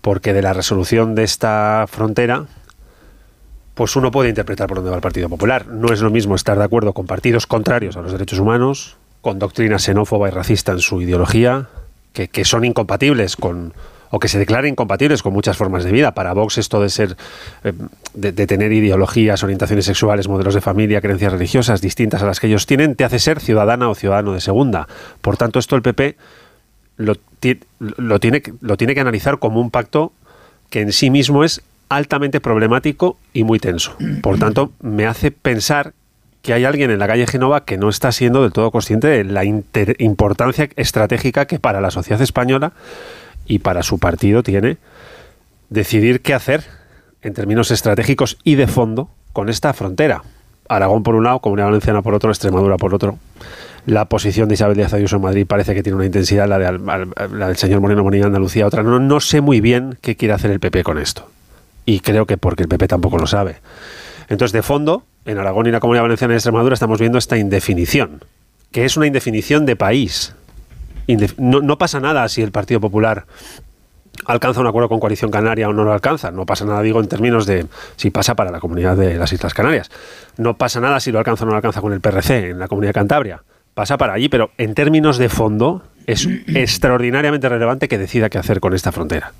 [0.00, 2.46] Porque de la resolución de esta frontera,
[3.74, 5.66] pues uno puede interpretar por dónde va el Partido Popular.
[5.66, 9.38] No es lo mismo estar de acuerdo con partidos contrarios a los derechos humanos, con
[9.38, 11.68] doctrina xenófoba y racista en su ideología,
[12.12, 13.72] que, que son incompatibles con
[14.12, 16.12] o que se declaren incompatibles con muchas formas de vida.
[16.12, 17.16] Para Vox esto de ser,
[17.64, 17.72] eh,
[18.12, 22.66] de, tener ideologías, orientaciones sexuales, modelos de familia, creencias religiosas distintas a las que ellos
[22.66, 24.86] tienen, te hace ser ciudadana o ciudadano de segunda.
[25.22, 26.16] Por tanto, esto el PP
[26.98, 30.12] lo, tiene, lo tiene que analizar como un pacto
[30.68, 33.96] que en sí mismo es altamente problemático y muy tenso.
[34.22, 35.94] Por tanto, me hace pensar
[36.42, 39.24] que hay alguien en la calle Genova que no está siendo del todo consciente de
[39.24, 42.72] la importancia estratégica que para la sociedad española
[43.46, 44.78] y para su partido tiene
[45.70, 46.64] decidir qué hacer
[47.22, 50.22] en términos estratégicos y de fondo con esta frontera.
[50.68, 53.18] Aragón por un lado, Comunidad Valenciana por otro, Extremadura por otro.
[53.86, 56.78] La posición de Isabel Díaz Ayuso en Madrid parece que tiene una intensidad, la, de,
[56.78, 58.82] la del señor Moreno Bonilla en Andalucía otra.
[58.82, 61.28] No, no sé muy bien qué quiere hacer el PP con esto.
[61.84, 63.56] Y creo que porque el PP tampoco lo sabe.
[64.28, 68.24] Entonces, de fondo, en Aragón y la Comunidad Valenciana y Extremadura estamos viendo esta indefinición,
[68.70, 70.34] que es una indefinición de país
[71.38, 73.26] no, pasa nada si el Partido Popular
[74.26, 76.30] alcanza un acuerdo con Coalición Canaria o no lo alcanza.
[76.30, 79.54] No pasa nada, digo, en términos de si pasa para la comunidad de las Islas
[79.54, 79.90] Canarias.
[80.36, 82.68] No pasa nada si lo alcanza o no lo alcanza con el PRC en la
[82.68, 83.42] comunidad de Cantabria.
[83.74, 88.60] Pasa para allí, pero en términos de fondo es extraordinariamente relevante que decida qué hacer
[88.60, 89.32] con esta frontera.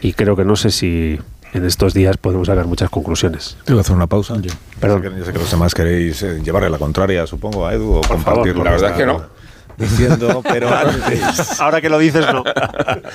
[0.00, 1.18] Y creo que no sé si
[1.52, 3.56] en estos días podemos sacar muchas conclusiones.
[3.64, 4.34] Te voy a hacer una pausa.
[4.80, 5.02] Perdón.
[5.16, 8.64] Yo sé que los demás queréis eh, llevarle la contraria, supongo, a Edu o compartirlo.
[8.64, 9.33] la verdad es que no
[9.76, 11.60] diciendo, pero antes.
[11.60, 12.44] Ahora que lo dices, no.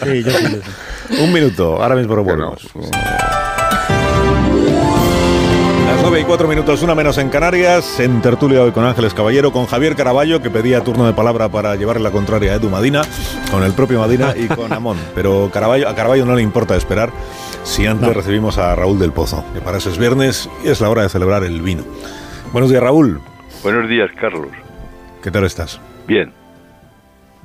[0.04, 0.62] Sí, yo sí,
[1.22, 2.68] Un minuto, ahora mismo lo volvemos.
[5.86, 9.52] Las 9 y 4 minutos, una menos en Canarias, en tertulia hoy con Ángeles Caballero,
[9.52, 13.02] con Javier Caraballo, que pedía turno de palabra para llevarle la contraria a Edu Madina,
[13.52, 14.98] con el propio Madina y con Amón.
[15.16, 17.10] Pero Caraballo, a Caraballo no le importa esperar
[17.64, 20.90] si antes recibimos a Raúl del Pozo, que para eso es viernes y es la
[20.90, 21.84] hora de celebrar el vino.
[22.54, 23.20] Buenos días, Raúl.
[23.64, 24.48] Buenos días, Carlos.
[25.24, 25.82] ¿Qué tal estás?
[26.08, 26.32] Bien.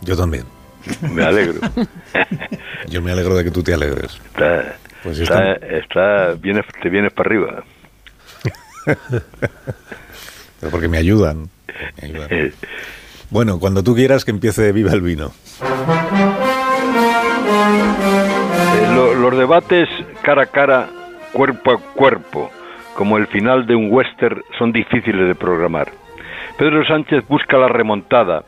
[0.03, 0.45] Yo también.
[1.11, 1.61] Me alegro.
[2.89, 4.21] Yo me alegro de que tú te alegres.
[4.27, 7.65] Está, pues está, está vienes, te vienes para arriba.
[10.61, 11.49] Pero porque me ayudan.
[13.31, 15.33] Bueno, cuando tú quieras que empiece Viva el Vino.
[18.75, 19.89] Eh, los debates
[20.23, 20.89] cara a cara,
[21.33, 22.51] cuerpo a cuerpo,
[22.95, 25.91] como el final de un western, son difíciles de programar.
[26.59, 28.45] Pedro Sánchez busca la remontada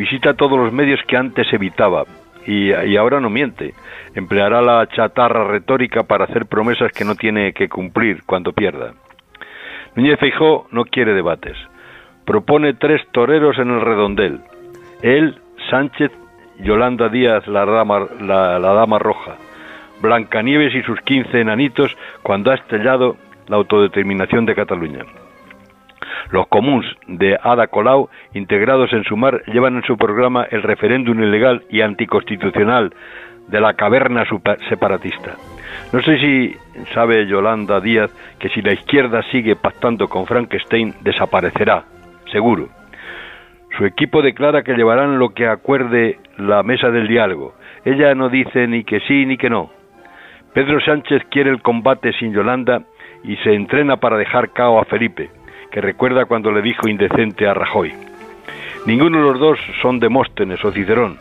[0.00, 2.06] Visita todos los medios que antes evitaba
[2.46, 3.74] y, ahora no miente.
[4.14, 8.94] Empleará la chatarra retórica para hacer promesas que no tiene que cumplir cuando pierda.
[9.94, 11.58] Núñez Feijó no quiere debates.
[12.24, 14.40] Propone tres toreros en el redondel.
[15.02, 16.10] Él, Sánchez,
[16.60, 19.36] Yolanda Díaz, la dama, la, dama roja.
[20.00, 25.04] Blancanieves y sus quince enanitos cuando ha estrellado la autodeterminación de Cataluña.
[26.30, 31.62] Los comuns de Ada Colau, integrados en Sumar, llevan en su programa el referéndum ilegal
[31.70, 32.92] y anticonstitucional
[33.48, 34.24] de la caverna
[34.68, 35.36] separatista.
[35.92, 36.56] No sé si
[36.94, 41.84] sabe Yolanda Díaz que si la izquierda sigue pactando con Frankenstein, desaparecerá,
[42.30, 42.68] seguro.
[43.76, 47.54] Su equipo declara que llevarán lo que acuerde la mesa del diálogo.
[47.84, 49.70] Ella no dice ni que sí ni que no.
[50.52, 52.82] Pedro Sánchez quiere el combate sin Yolanda
[53.22, 55.30] y se entrena para dejar cao a Felipe,
[55.70, 57.92] que recuerda cuando le dijo indecente a Rajoy.
[58.86, 61.18] Ninguno de los dos son Demóstenes o Cicerón.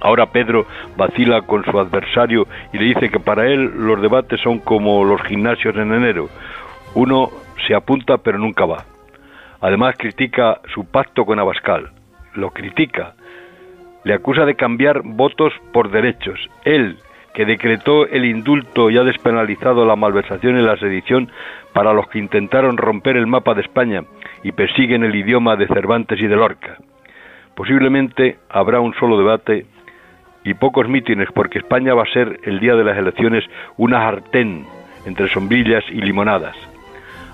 [0.00, 4.58] Ahora Pedro vacila con su adversario y le dice que para él los debates son
[4.58, 6.28] como los gimnasios en enero.
[6.94, 7.30] Uno
[7.66, 8.84] se apunta pero nunca va.
[9.60, 11.92] Además critica su pacto con Abascal.
[12.34, 13.14] Lo critica.
[14.02, 16.40] Le acusa de cambiar votos por derechos.
[16.64, 16.98] Él,
[17.32, 21.30] que decretó el indulto y ha despenalizado la malversación y la sedición
[21.72, 24.04] para los que intentaron romper el mapa de España
[24.42, 26.76] y persiguen el idioma de Cervantes y de Lorca.
[27.54, 29.66] Posiblemente habrá un solo debate
[30.44, 33.44] y pocos mítines porque España va a ser el día de las elecciones
[33.76, 34.66] una jartén
[35.06, 36.56] entre sombrillas y limonadas.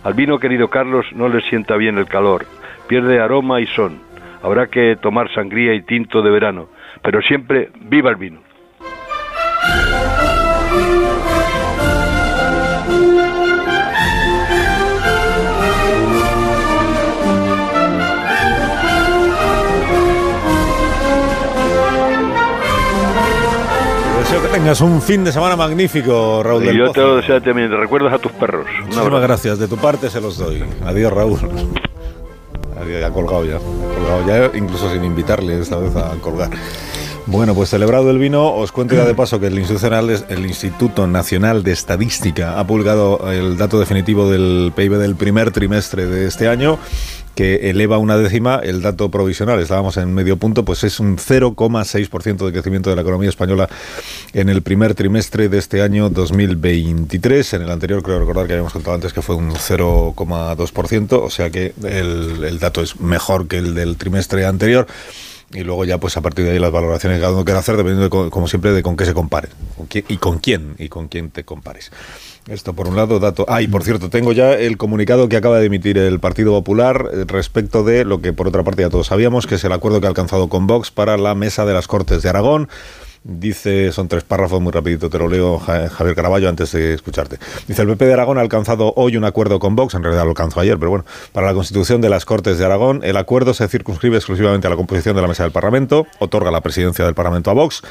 [0.04, 2.46] Al vino, querido Carlos, no le sienta bien el calor,
[2.86, 4.00] pierde aroma y son.
[4.42, 6.68] Habrá que tomar sangría y tinto de verano,
[7.02, 8.47] pero siempre viva el vino.
[24.58, 26.64] Tengas un fin de semana magnífico, Raúl.
[26.64, 27.70] Y yo te lo deseo también.
[27.70, 28.66] Recuerdas a tus perros.
[28.86, 29.58] Muchísimas gracias.
[29.58, 30.64] De tu parte se los doy.
[30.84, 31.38] Adiós, Raúl.
[32.80, 33.56] Adiós, ha colgado ya.
[33.56, 36.50] Ha colgado ya, incluso sin invitarle esta vez a colgar.
[37.30, 41.72] Bueno, pues celebrado el vino, os cuento ya de paso que el Instituto, Nacional de
[41.72, 46.78] Estadística ha publicado el dato definitivo del PIB del primer trimestre de este año
[47.34, 49.60] que eleva una décima el dato provisional.
[49.60, 53.68] Estábamos en medio punto, pues es un 0,6% de crecimiento de la economía española
[54.32, 57.52] en el primer trimestre de este año 2023.
[57.52, 61.50] En el anterior creo recordar que habíamos contado antes que fue un 0,2%, o sea
[61.50, 64.86] que el, el dato es mejor que el del trimestre anterior
[65.52, 67.76] y luego ya pues a partir de ahí las valoraciones que cada uno quiera hacer
[67.76, 69.48] dependiendo como siempre de con qué se compare
[70.08, 71.90] y con quién y con quién te compares.
[72.48, 73.44] Esto por un lado dato.
[73.48, 77.10] Ah y por cierto tengo ya el comunicado que acaba de emitir el Partido Popular
[77.12, 80.00] eh, respecto de lo que por otra parte ya todos sabíamos que es el acuerdo
[80.00, 82.68] que ha alcanzado con Vox para la mesa de las Cortes de Aragón
[83.30, 87.36] Dice, son tres párrafos muy rapidito, te lo leo Javier Caraballo antes de escucharte.
[87.66, 90.30] Dice, el PP de Aragón ha alcanzado hoy un acuerdo con Vox, en realidad lo
[90.30, 93.00] alcanzó ayer, pero bueno, para la constitución de las Cortes de Aragón.
[93.04, 96.62] El acuerdo se circunscribe exclusivamente a la composición de la mesa del Parlamento, otorga la
[96.62, 97.82] presidencia del Parlamento a Vox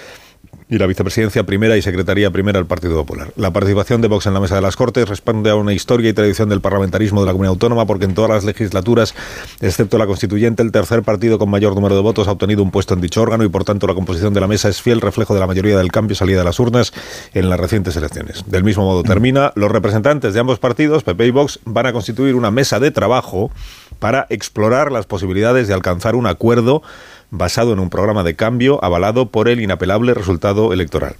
[0.69, 3.31] y la vicepresidencia primera y secretaría primera del Partido Popular.
[3.37, 6.13] La participación de Vox en la mesa de las Cortes responde a una historia y
[6.13, 9.15] tradición del parlamentarismo de la comunidad autónoma porque en todas las legislaturas,
[9.61, 12.93] excepto la constituyente, el tercer partido con mayor número de votos ha obtenido un puesto
[12.93, 15.39] en dicho órgano y por tanto la composición de la mesa es fiel reflejo de
[15.39, 16.91] la mayoría del cambio salida de las urnas
[17.33, 18.43] en las recientes elecciones.
[18.47, 22.35] Del mismo modo termina, los representantes de ambos partidos, PP y Vox, van a constituir
[22.35, 23.51] una mesa de trabajo
[23.99, 26.83] para explorar las posibilidades de alcanzar un acuerdo
[27.29, 31.15] basado en un programa de cambio avalado por el inapelable resultado electoral.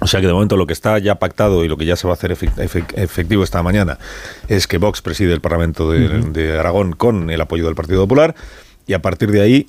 [0.00, 2.06] O sea que de momento lo que está ya pactado y lo que ya se
[2.06, 3.98] va a hacer efectivo esta mañana
[4.48, 8.34] es que Vox preside el Parlamento de, Aragón con el apoyo del Partido Popular
[8.86, 9.66] y a partir de ahí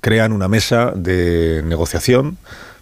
[0.00, 2.38] crean una mesa de negociación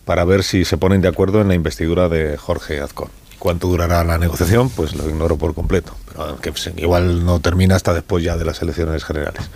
[0.07, 3.11] para ver si se ponen de acuerdo en la investidura de Jorge Azcón.
[3.39, 4.71] ¿Cuánto durará la negociación?
[4.71, 5.95] Pues lo ignoro por completo.
[6.09, 9.51] Pero que igual no termina hasta después ya de las elecciones generales.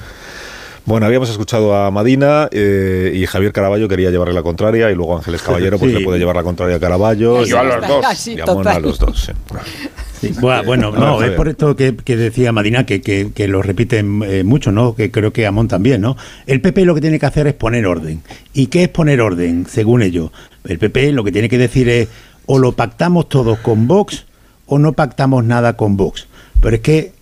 [0.87, 5.17] Bueno, habíamos escuchado a Madina eh, y Javier Caraballo quería llevarle la contraria y luego
[5.17, 7.43] Ángeles Caballero pues le puede llevar la contraria a Caraballo.
[7.45, 8.27] yo a los dos.
[8.27, 9.33] y a los dos.
[10.43, 14.95] bueno, no, es por esto que, decía Madina, que, que, lo repiten eh, mucho, ¿no?
[14.95, 16.19] Que creo que Amón también, ¿no?
[16.47, 18.23] El PP lo que tiene que hacer es poner orden.
[18.53, 20.33] ¿Y qué es poner orden, según ellos?
[20.65, 22.09] El PP lo que tiene que decir es
[22.45, 24.27] o lo pactamos todos con Vox
[24.67, 26.27] o no pactamos nada con Vox.
[26.61, 27.13] Pero es que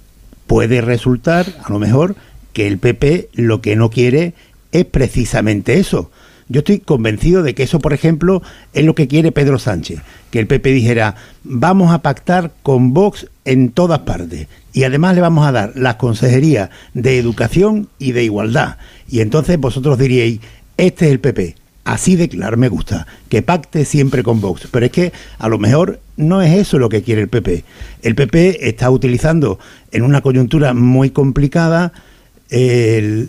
[0.48, 2.16] puede resultar, a lo mejor,
[2.52, 4.34] que el PP lo que no quiere
[4.72, 6.10] es precisamente eso.
[6.48, 8.42] Yo estoy convencido de que eso, por ejemplo,
[8.74, 13.28] es lo que quiere Pedro Sánchez, que el PP dijera, vamos a pactar con Vox
[13.44, 18.24] en todas partes y además le vamos a dar las consejerías de educación y de
[18.24, 18.76] igualdad.
[19.08, 20.40] Y entonces vosotros diríais,
[20.76, 24.68] este es el PP, así de claro me gusta, que pacte siempre con Vox.
[24.70, 27.64] Pero es que a lo mejor no es eso lo que quiere el PP.
[28.02, 29.58] El PP está utilizando
[29.90, 31.92] en una coyuntura muy complicada,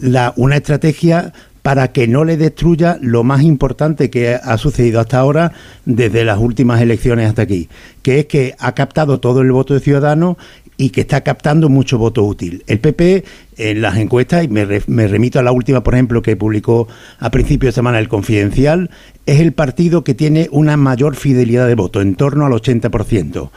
[0.01, 1.33] la, una estrategia
[1.63, 5.53] para que no le destruya lo más importante que ha sucedido hasta ahora
[5.85, 7.69] desde las últimas elecciones hasta aquí,
[8.01, 10.35] que es que ha captado todo el voto de Ciudadanos
[10.75, 12.63] y que está captando mucho voto útil.
[12.67, 13.23] El PP
[13.57, 17.31] en las encuestas, y me, me, remito a la última, por ejemplo, que publicó a
[17.31, 18.89] principio de semana el Confidencial,
[19.25, 23.51] es el partido que tiene una mayor fidelidad de voto, en torno al 80%.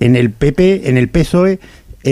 [0.00, 1.58] En el PP, en el PSOE,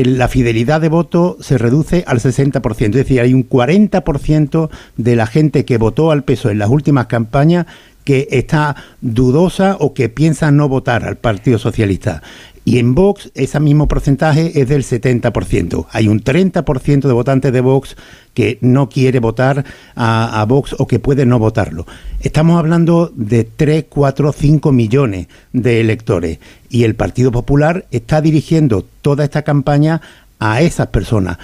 [0.04, 2.86] la fidelidad de voto se reduce al 60%.
[2.86, 7.06] Es decir, hay un 40% de la gente que votó al PSOE en las últimas
[7.06, 7.66] campañas
[8.04, 12.22] que está dudosa o que piensa no votar al Partido Socialista.
[12.66, 15.86] Y en Vox ese mismo porcentaje es del 70%.
[15.92, 17.96] Hay un 30% de votantes de Vox
[18.34, 19.64] que no quiere votar
[19.94, 21.86] a, Vox o que puede no votarlo.
[22.18, 26.40] Estamos hablando de 3, 4, 5 millones de electores.
[26.68, 30.00] Y el Partido Popular está dirigiendo toda esta campaña
[30.40, 31.38] a esas personas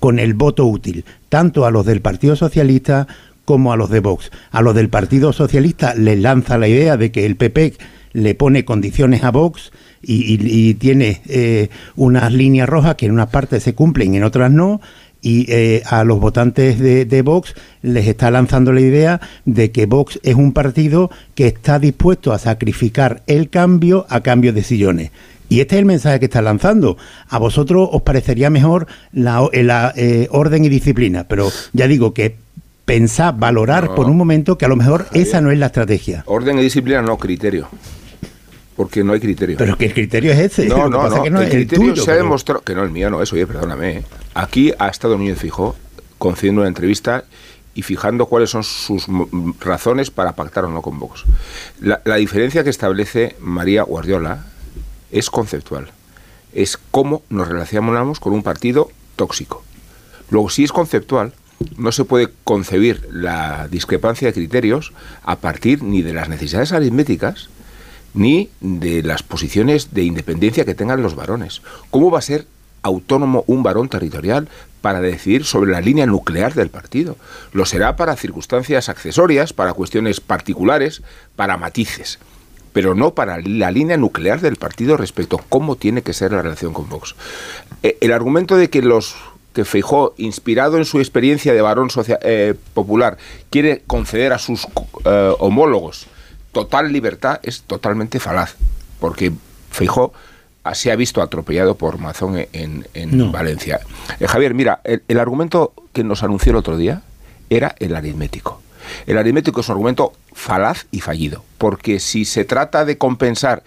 [0.00, 3.06] con el voto útil, tanto a los del Partido Socialista
[3.44, 4.30] como a los de Vox.
[4.50, 7.74] A los del Partido Socialista les lanza la idea de que el PP
[8.14, 9.70] le pone condiciones a Vox
[10.02, 14.50] y, tiene eh, unas líneas rojas que en unas partes se cumplen y en otras
[14.50, 14.80] no.
[15.24, 19.86] Y eh, a los votantes de, de, Vox les está lanzando la idea de que
[19.86, 25.12] Vox es un partido que está dispuesto a sacrificar el cambio a cambio de sillones.
[25.48, 26.96] Y este es el mensaje que está lanzando.
[27.28, 32.34] A vosotros os parecería mejor la, la eh, orden y disciplina, pero ya digo que
[32.84, 36.24] pensad, valorar por un momento que a lo mejor esa no es la estrategia.
[36.26, 37.68] Orden y disciplina no, criterio
[38.76, 39.56] porque no hay criterio.
[39.58, 40.66] Pero que el criterio es ese.
[40.66, 43.46] No, no, no, el, criterio se ha demostrado, que no el mío, no es, oye,
[43.46, 43.98] perdóname.
[43.98, 44.04] ¿eh?
[44.34, 45.76] Aquí ha estado Núñez Fijó
[46.18, 47.24] concediendo una entrevista
[47.74, 49.06] y fijando cuáles son sus
[49.60, 51.24] razones para pactar o no con Vox.
[51.80, 54.44] La, la diferencia que establece María Guardiola
[55.10, 55.90] es conceptual.
[56.52, 59.62] Es cómo nos relacionamos con un partido tóxico.
[60.30, 61.32] Luego, si es conceptual,
[61.76, 64.92] no se puede concebir la discrepancia de criterios
[65.22, 67.48] a partir ni de las necesidades aritméticas,
[68.14, 71.62] ni de las posiciones de independencia que tengan los varones.
[71.90, 72.46] ¿Cómo va a ser
[72.82, 74.48] autónomo un varón territorial
[74.80, 77.16] para decidir sobre la línea nuclear del partido?
[77.52, 81.02] Lo será para circunstancias accesorias, para cuestiones particulares,
[81.36, 82.18] para matices,
[82.72, 86.42] pero no para la línea nuclear del partido respecto a cómo tiene que ser la
[86.42, 87.14] relación con Vox.
[87.82, 89.14] Eh, el argumento de que los
[89.52, 91.88] que Feijó, inspirado en su experiencia de varón
[92.22, 93.18] eh, popular,
[93.50, 94.66] quiere conceder a sus
[95.04, 96.06] eh, homólogos
[96.52, 98.54] total libertad es totalmente falaz,
[99.00, 99.32] porque
[99.70, 100.12] Feijó
[100.74, 103.80] se ha visto atropellado por Mazón en, Valencia.
[104.20, 107.02] Eh, Javier, mira, el, argumento que nos anunció el otro día
[107.50, 108.60] era el aritmético.
[109.06, 113.64] El aritmético es un argumento falaz y fallido, porque si se trata de compensar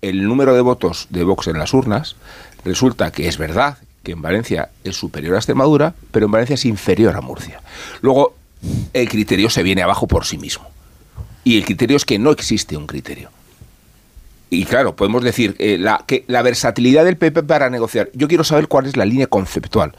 [0.00, 2.16] el número de votos de Vox en las urnas,
[2.64, 6.64] resulta que es verdad que en Valencia es superior a Extremadura, pero en Valencia es
[6.64, 7.60] inferior a Murcia.
[8.00, 8.34] Luego,
[8.92, 10.75] el criterio se viene abajo por sí mismo.
[11.46, 13.30] Y el criterio es que no existe un criterio.
[14.50, 18.10] Y claro, podemos decir eh, la, que la versatilidad del PP para negociar.
[18.14, 19.94] Yo quiero saber cuál es la línea conceptual.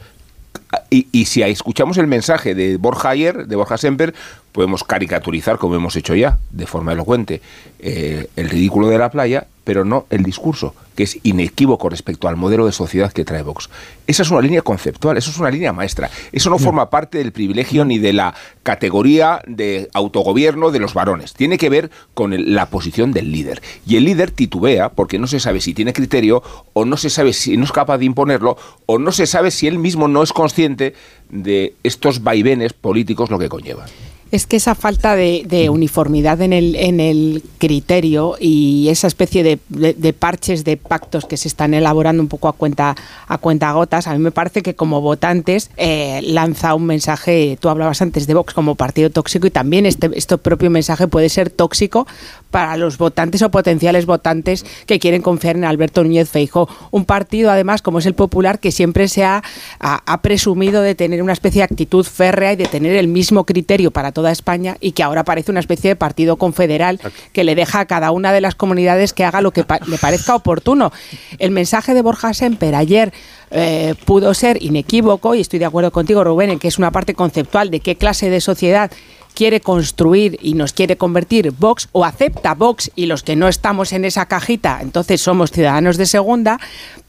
[0.90, 4.14] Y, si escuchamos el mensaje de Borja ayer, de Borja Semper,
[4.52, 7.42] podemos caricaturizar, como hemos hecho ya, de forma elocuente,
[7.80, 12.38] eh, el ridículo de la playa, pero no el discurso, que es inequívoco respecto al
[12.38, 13.70] modelo de sociedad que trae Vox.
[14.08, 16.10] Esa es una línea conceptual, eso es una línea maestra.
[16.32, 21.34] Eso no forma parte del privilegio ni de la categoría de autogobierno de los varones.
[21.34, 23.62] Tiene que ver con la posición del líder.
[23.86, 26.42] Y el líder titubea porque no se sabe si tiene criterio
[26.72, 28.56] o no se sabe si no es capaz de imponerlo
[28.86, 30.94] o no se sabe si él mismo no es consciente
[31.28, 33.90] de estos vaivenes políticos lo que conllevan.
[34.32, 40.78] Es que esa falta de, uniformidad en el, criterio y esa especie de, parches de
[40.78, 42.96] pactos que se están elaborando un poco a cuenta
[43.28, 47.70] a cuenta gotas, a mí me parece que como votantes eh, lanza un mensaje, tú
[47.70, 51.50] hablabas antes de Vox como partido tóxico y también este, este propio mensaje puede ser
[51.50, 52.08] tóxico
[52.52, 56.70] para los votantes o potenciales votantes que quieren confiar en Alberto Núñez Feijo.
[56.92, 59.44] Un partido, además, como es el Popular, que siempre se ha,
[59.80, 63.92] ha, presumido de tener una especie de actitud férrea y de tener el mismo criterio
[63.92, 67.00] para toda España y que ahora parece una especie de partido confederal
[67.34, 70.34] que le deja a cada una de las comunidades que haga lo que le parezca
[70.34, 70.92] oportuno.
[71.38, 73.14] El mensaje de Borja Semper ayer
[73.52, 77.14] eh, pudo ser inequívoco y estoy de acuerdo contigo, Rubén, en que es una parte
[77.14, 78.90] conceptual de qué clase de sociedad
[79.38, 83.94] quiere construir y nos quiere convertir Vox o acepta Vox y los que no estamos
[83.94, 86.60] en esa cajita, entonces somos ciudadanos de segunda,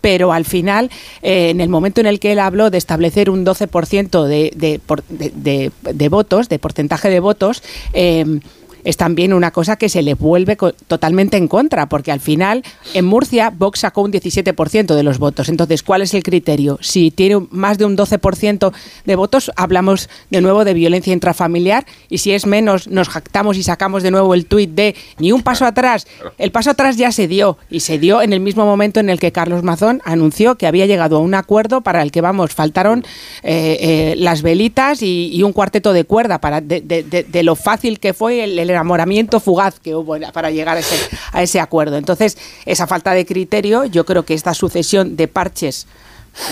[0.03, 0.91] pero al final,
[1.22, 5.72] eh, en el momento en el que él habló de establecer un 12% de, de,
[5.95, 7.62] de, votos, de porcentaje de votos,
[7.95, 8.41] eh,
[8.89, 12.64] es también una cosa que se le vuelve totalmente en contra, porque al final
[12.95, 15.51] en Murcia Vox sacó un 17% de los votos.
[15.51, 16.78] Entonces, ¿cuál es el criterio?
[16.80, 18.72] Si tiene más de un 12%
[19.05, 23.62] de votos, hablamos de nuevo de violencia intrafamiliar y si es menos, nos jactamos y
[23.62, 26.07] sacamos de nuevo el tuit de ni un paso atrás.
[26.39, 29.20] El paso atrás ya se dio y se dio en el mismo momento en el
[29.20, 33.05] que Carlos Mazón anunció que había llegado a un acuerdo para el que, vamos, faltaron
[33.43, 38.45] eh, eh, las velitas y, un cuarteto de cuerda para de, lo fácil que fue
[38.45, 40.97] el el enamoramiento fugaz que hubo para llegar a ese,
[41.33, 41.97] a ese acuerdo.
[41.97, 45.87] Entonces, esa falta de criterio, yo creo que esta sucesión de parches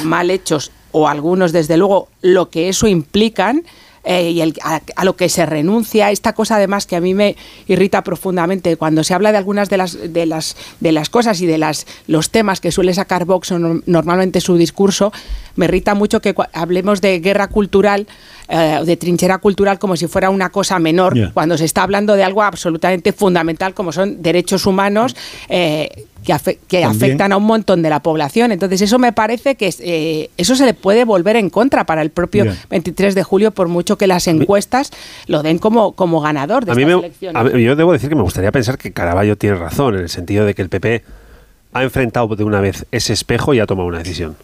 [0.04, 3.62] mal hechos o algunos, desde luego, lo que eso implican,
[4.08, 7.34] eh, y el, a, lo que se renuncia, esta cosa además que a mí me
[7.66, 11.46] irrita profundamente cuando se habla de algunas de las de las de las cosas y
[11.46, 13.52] de las los temas que suele sacar Vox
[13.86, 15.12] normalmente su discurso,
[15.56, 18.06] me irrita mucho que hablemos de guerra cultural
[18.48, 22.22] eh, de trinchera cultural como si fuera una cosa menor, cuando se está hablando de
[22.22, 25.16] algo absolutamente fundamental como son derechos humanos.
[25.48, 28.52] Eh, que, afectan a un montón de la población.
[28.52, 32.10] Entonces, eso me parece que eh, eso se le puede volver en contra para el
[32.10, 34.90] propio 23 de julio, por mucho que las encuestas
[35.26, 37.64] lo den como, como ganador de a estas elecciones.
[37.64, 40.54] yo debo decir que me gustaría pensar que Caraballo tiene razón, en el sentido de
[40.54, 41.04] que el PP
[41.72, 44.36] ha enfrentado de una vez ese espejo y ha tomado una decisión.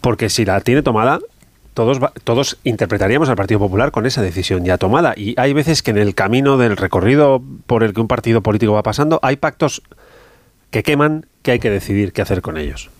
[0.00, 1.20] Porque si la tiene tomada,
[1.74, 5.12] todos, todos interpretaríamos al Partido Popular con esa decisión ya tomada.
[5.16, 8.72] Y hay veces que en el camino del recorrido por el que un partido político
[8.72, 9.82] va pasando, hay pactos
[10.70, 12.90] que queman que hay que decidir qué hacer con ellos.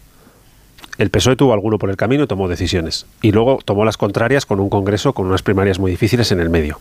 [0.99, 3.07] El PSOE tuvo alguno por el camino y tomó decisiones.
[3.23, 6.51] Y luego tomó las contrarias con un Congreso con unas primarias muy difíciles en el
[6.51, 6.79] medio.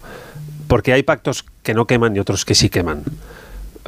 [0.68, 3.04] Porque hay pactos que no queman y otros que sí queman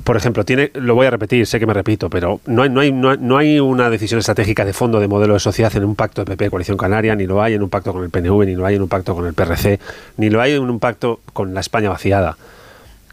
[0.03, 2.79] por ejemplo, tiene, lo voy a repetir, sé que me repito, pero no hay, no
[2.79, 6.23] hay, no hay una decisión estratégica de fondo de modelo de sociedad en un pacto
[6.23, 8.65] de PP Coalición Canaria, ni lo hay en un pacto con el PNV, ni lo
[8.65, 9.79] hay en un pacto con el PRC,
[10.17, 12.37] ni lo hay en un pacto con la España vaciada.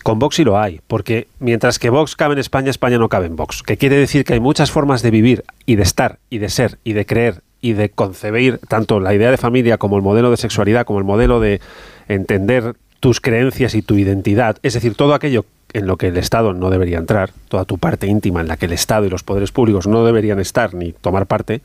[0.09, 3.27] Con Vox sí lo hay, porque mientras que Vox cabe en España, España no cabe
[3.27, 3.63] en Vox.
[3.63, 6.79] Que quiere decir que hay muchas formas de vivir y de estar y de ser
[6.83, 10.39] y de creer y de concebir tanto la idea de familia como el modelo de
[10.39, 11.61] sexualidad, como el modelo de
[12.09, 15.45] entender tus creencias y tu identidad, es decir, todo aquello
[15.75, 18.65] en lo que el Estado no debería entrar, toda tu parte íntima en la que
[18.65, 21.61] el Estado y los poderes públicos no deberían estar ni tomar parte,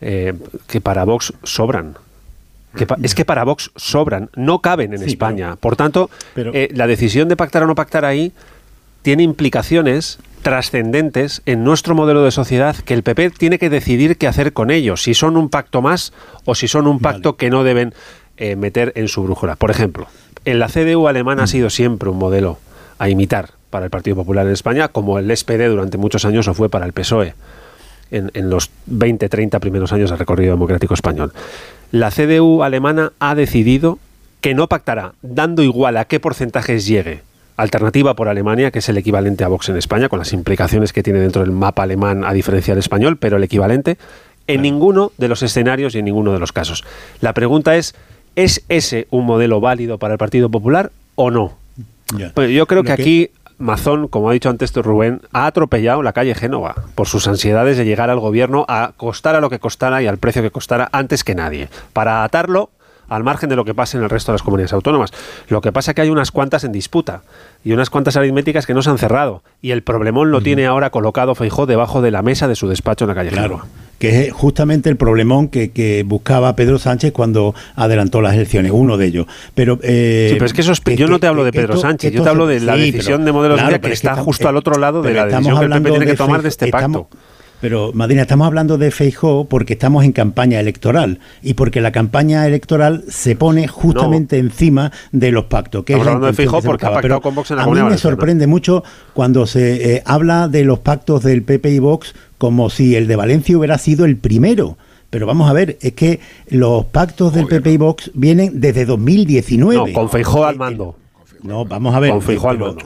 [0.00, 0.34] eh,
[0.68, 1.96] que para Vox sobran.
[3.02, 5.56] Es que para Vox sobran, no caben en España.
[5.56, 8.32] Por tanto, eh, la decisión de pactar o no pactar ahí
[9.02, 14.28] tiene implicaciones trascendentes en nuestro modelo de sociedad que el PP tiene que decidir qué
[14.28, 16.12] hacer con ellos, si son un pacto más
[16.44, 17.94] o si son un pacto que no deben
[18.36, 19.56] eh, meter en su brújula.
[19.56, 20.06] Por ejemplo,
[20.44, 21.48] en la CDU alemana ha mm.
[21.48, 22.58] sido siempre un modelo
[22.98, 26.54] a imitar para el Partido Popular en España, como el SPD durante muchos años o
[26.54, 27.34] fue para el PSOE
[28.10, 31.32] en, los 20, 30 primeros años del recorrido democrático español.
[31.92, 33.98] La CDU alemana ha decidido
[34.40, 37.22] que no pactará, dando igual a qué porcentajes llegue
[37.56, 41.02] Alternativa por Alemania, que es el equivalente a Vox en España, con las implicaciones que
[41.02, 43.96] tiene dentro del mapa alemán a diferencia del español, pero el equivalente,
[44.46, 46.84] en ninguno de los escenarios y en ninguno de los casos.
[47.22, 47.94] La pregunta es,
[48.36, 51.56] ¿es ese un modelo válido para el Partido Popular o no?
[52.34, 56.34] Pues yo creo que, aquí Mazón, como ha dicho antes Rubén, ha atropellado la calle
[56.34, 60.06] Génova por sus ansiedades de llegar al gobierno a costar a lo que costara y
[60.06, 61.68] al precio que costara antes que nadie.
[61.92, 62.70] Para atarlo
[63.08, 65.12] al margen de lo que pase en el resto de las comunidades autónomas.
[65.48, 67.22] Lo que pasa es que hay unas cuantas en disputa
[67.64, 69.42] y unas cuantas aritméticas que no se han cerrado.
[69.62, 73.04] Y el problemón lo tiene ahora colocado Feijó debajo de la mesa de su despacho
[73.04, 73.62] en la calle claro.
[73.98, 79.06] Que es justamente el problemón que, buscaba Pedro Sánchez cuando adelantó las elecciones, uno de
[79.06, 79.26] ellos.
[79.54, 82.28] Pero, eh, sí, pero es que yo no te hablo de Pedro Sánchez, yo te
[82.28, 85.26] hablo de la decisión de modelo de que está justo al otro lado de la
[85.26, 87.08] decisión que el PP tiene que tomar de este pacto.
[87.66, 92.46] Pero, Madina, estamos hablando de Feijó porque estamos en campaña electoral y porque la campaña
[92.46, 95.82] electoral se pone justamente encima de los pactos.
[95.82, 97.98] Que estamos hablando de Feijó porque ha pactado con Vox en la A mí me
[97.98, 102.94] sorprende mucho cuando se eh, habla de los pactos del PP y Vox como si
[102.94, 104.78] el de Valencia hubiera sido el primero.
[105.10, 109.90] Pero vamos a ver, es que los pactos del PP y Vox vienen desde 2019.
[109.90, 110.94] No, con Feijó al mando.
[111.42, 112.12] No, vamos a ver.
[112.12, 112.82] Con Feijó al mando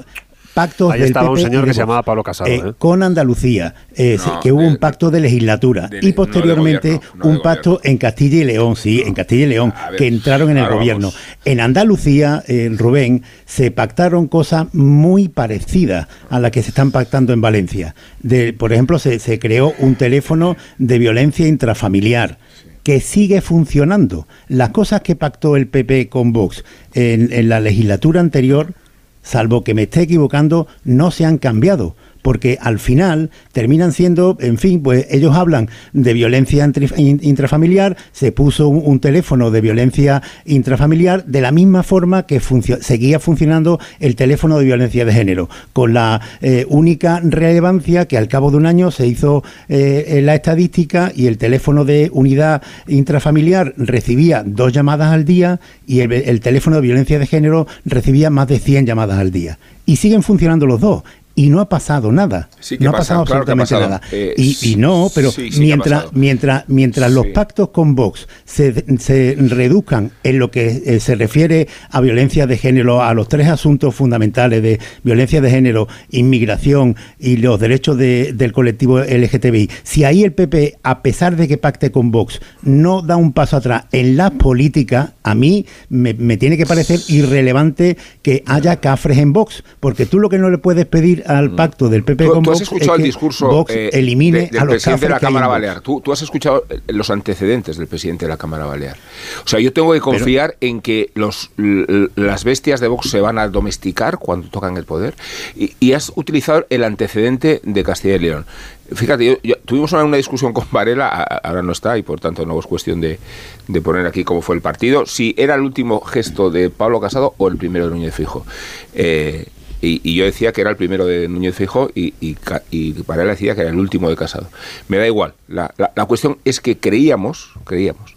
[0.54, 2.50] pactos Ahí estaba un señor que se llamaba Pablo Casado.
[2.50, 2.72] Eh, ¿eh?
[2.78, 8.38] Con Andalucía, eh, que hubo un pacto de legislatura y posteriormente un pacto en Castilla
[8.38, 11.12] y León, sí, en Castilla y León, que entraron en el gobierno.
[11.44, 12.42] En Andalucía,
[12.76, 17.94] Rubén, se pactaron cosas muy parecidas a las que se están pactando en Valencia.
[18.22, 22.38] De, por ejemplo, se, se creó un teléfono de violencia intrafamiliar
[22.82, 24.26] que sigue funcionando.
[24.48, 28.74] Las cosas que pactó el PP con Vox en, en la legislatura anterior
[29.22, 34.58] salvo que me esté equivocando, no se han cambiado porque al final terminan siendo, en
[34.58, 41.40] fin, pues ellos hablan de violencia intrafamiliar, se puso un, teléfono de violencia intrafamiliar de
[41.40, 42.40] la misma forma que
[42.80, 48.28] seguía funcionando el teléfono de violencia de género, con la eh, única relevancia que al
[48.28, 53.72] cabo de un año se hizo eh, la estadística y el teléfono de unidad intrafamiliar
[53.76, 58.48] recibía dos llamadas al día y el, el teléfono de violencia de género recibía más
[58.48, 61.02] de 100 llamadas al día y siguen funcionando los dos.
[61.34, 62.48] Y no ha pasado nada.
[62.80, 64.00] no ha pasado absolutamente nada.
[64.12, 70.38] Eh, y, no, pero mientras, mientras, mientras los pactos con Vox se, se, reduzcan en
[70.38, 74.80] lo que eh, se refiere a violencia de género, a los tres asuntos fundamentales de
[75.02, 81.02] violencia de género, inmigración y los derechos del colectivo LGTBI, si ahí el PP, a
[81.02, 85.34] pesar de que pacte con Vox, no da un paso atrás en la política, a
[85.34, 90.28] mí me, me tiene que parecer irrelevante que haya cafres en Vox, porque tú lo
[90.28, 91.56] que no le puedes pedir al mm.
[91.56, 95.20] pacto del PP con Vox has escuchado el discurso eh, elimine del presidente de la
[95.20, 95.80] Cámara Balear.
[95.80, 98.96] ¿Tú, has escuchado eh, los antecedentes del presidente de la Cámara Balear.
[99.44, 103.38] O sea, yo tengo que confiar en que los, las bestias de Vox se van
[103.38, 105.14] a domesticar cuando tocan el poder.
[105.56, 108.46] Y, has utilizado el antecedente de Castilla y León.
[108.92, 113.00] Fíjate, tuvimos una, discusión con Varela, ahora no está y por tanto no es cuestión
[113.00, 113.18] de,
[113.66, 117.34] de, poner aquí cómo fue el partido, si era el último gesto de Pablo Casado
[117.38, 118.46] o el primero de Núñez Fijo.
[118.94, 119.46] Eh,
[119.82, 122.36] y, yo decía que era el primero de Núñez Fijo y, y,
[122.70, 124.48] y Varela decía que era el último de Casado.
[124.88, 125.34] Me da igual.
[125.48, 128.16] La, la, cuestión es que creíamos, creíamos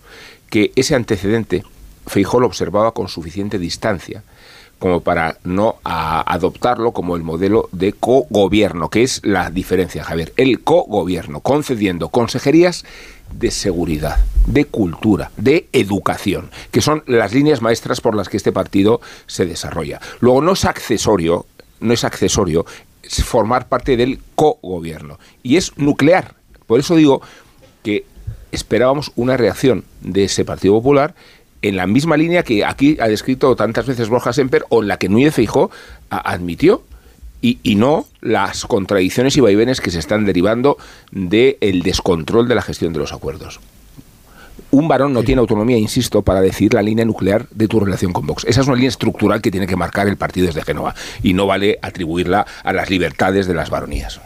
[0.49, 1.64] que ese antecedente
[2.05, 4.24] Fijo lo observaba con suficiente distancia
[4.84, 10.34] como para no adoptarlo como el modelo de cogobierno, que es la diferencia, Javier.
[10.36, 12.84] El cogobierno, concediendo consejerías
[13.32, 18.51] de seguridad, de cultura, de educación, que son las líneas maestras por las que este
[18.51, 20.01] partido se desarrolla.
[20.20, 21.45] Luego no es accesorio
[21.84, 22.65] no es accesorio,
[23.03, 25.19] es formar parte del co-gobierno.
[25.43, 26.36] Y es nuclear.
[26.65, 27.21] Por eso digo
[27.84, 28.05] que
[28.51, 31.13] esperábamos una reacción de ese Partido Popular
[31.61, 34.97] en la misma línea que aquí ha descrito tantas veces Borja Semper o en la
[34.97, 35.71] que Núñez Feijó
[36.09, 36.84] admitió
[37.41, 40.77] y, y, no las contradicciones y vaivenes que se están derivando
[41.11, 43.59] del descontrol de la gestión de los acuerdos
[44.74, 48.26] un varón no tiene autonomía, insisto, para decir la línea nuclear de tu relación con
[48.26, 48.43] Vox.
[48.45, 51.45] Esa es una línea estructural que tiene que marcar el partido desde Génova y no
[51.45, 54.19] vale atribuirla a las libertades de las varonías.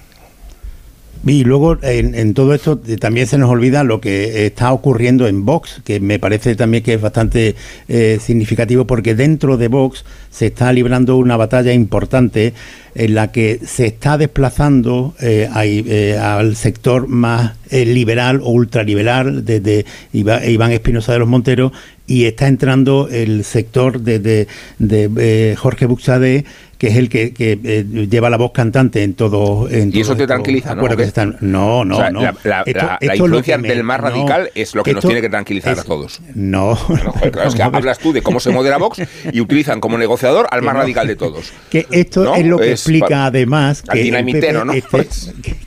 [1.26, 5.82] Y luego en, todo esto también se nos olvida lo que está ocurriendo en Vox,
[5.84, 7.56] que me parece también que es bastante
[7.90, 12.54] eh, significativo porque dentro de Vox se está librando una batalla importante
[12.96, 19.86] en la que se está desplazando eh, eh, al sector más liberal o ultraliberal desde
[20.14, 21.72] Iván Espinosa de los Monteros
[22.08, 24.48] y está entrando el sector de,
[24.80, 26.46] de, Jorge Buxade
[26.78, 29.68] que es el que, eh, lleva la voz cantante en todo.
[29.68, 30.88] En y eso te tranquiliza, ¿no?
[30.96, 32.22] Que están, no, no, no.
[32.44, 36.22] La, influencia del más radical es lo que nos tiene que tranquilizar a todos.
[36.36, 36.78] No.
[37.46, 39.02] es que hablas tú de cómo se modera Vox
[39.32, 41.52] y utilizan como negociador al más radical de todos.
[41.70, 45.10] Que esto es lo que explica además que el, PP esté,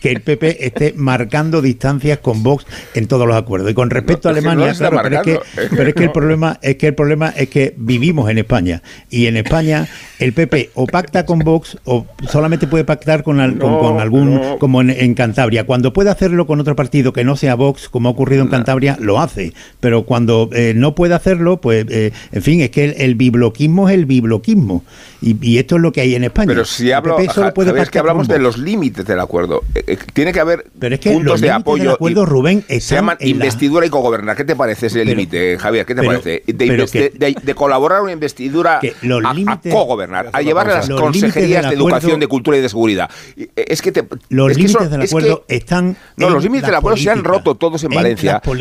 [0.01, 3.71] que el PP esté marcando distancias con Vox en todos los acuerdos.
[3.71, 6.77] Y con respecto a Alemania, claro, pero, es que, pero es que el problema es
[6.77, 9.89] que el problema es que vivimos en España y en España
[10.19, 15.15] el PP o pacta con Vox o solamente puede pactar con, con, algún, como en,
[15.15, 15.65] Cantabria.
[15.65, 18.97] Cuando puede hacerlo con otro partido que no sea Vox, como ha ocurrido en Cantabria,
[19.01, 19.53] lo hace.
[19.81, 23.95] Pero cuando eh, no puede hacerlo, pues, eh, en fin, es que el, bibloquismo es
[23.95, 24.85] el bibloquismo.
[25.23, 26.49] Y, esto es lo que hay en España.
[26.49, 27.17] Pero si hablo,
[27.55, 29.63] puede es que hablamos de los límites del acuerdo.
[29.75, 31.93] Eh, tiene que haber Pero es que puntos de apoyo.
[31.93, 34.37] acuerdo, Rubén, se llaman investidura y cogobernar.
[34.37, 35.85] ¿Qué te parece ese límite, Javier?
[35.85, 36.43] ¿Qué te parece?
[36.47, 42.57] De, colaborar una investidura a, a cogobernar, a llevar las consejerías de educación, de cultura
[42.57, 43.11] y de seguridad.
[43.37, 43.93] Eh, es que
[44.29, 45.97] los límites del acuerdo están.
[46.17, 48.41] No, los límites del acuerdo se han roto todos en, Valencia.
[48.41, 48.59] Con,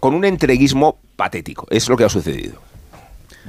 [0.00, 1.66] con un entreguismo patético.
[1.70, 2.72] Es lo que ha sucedido.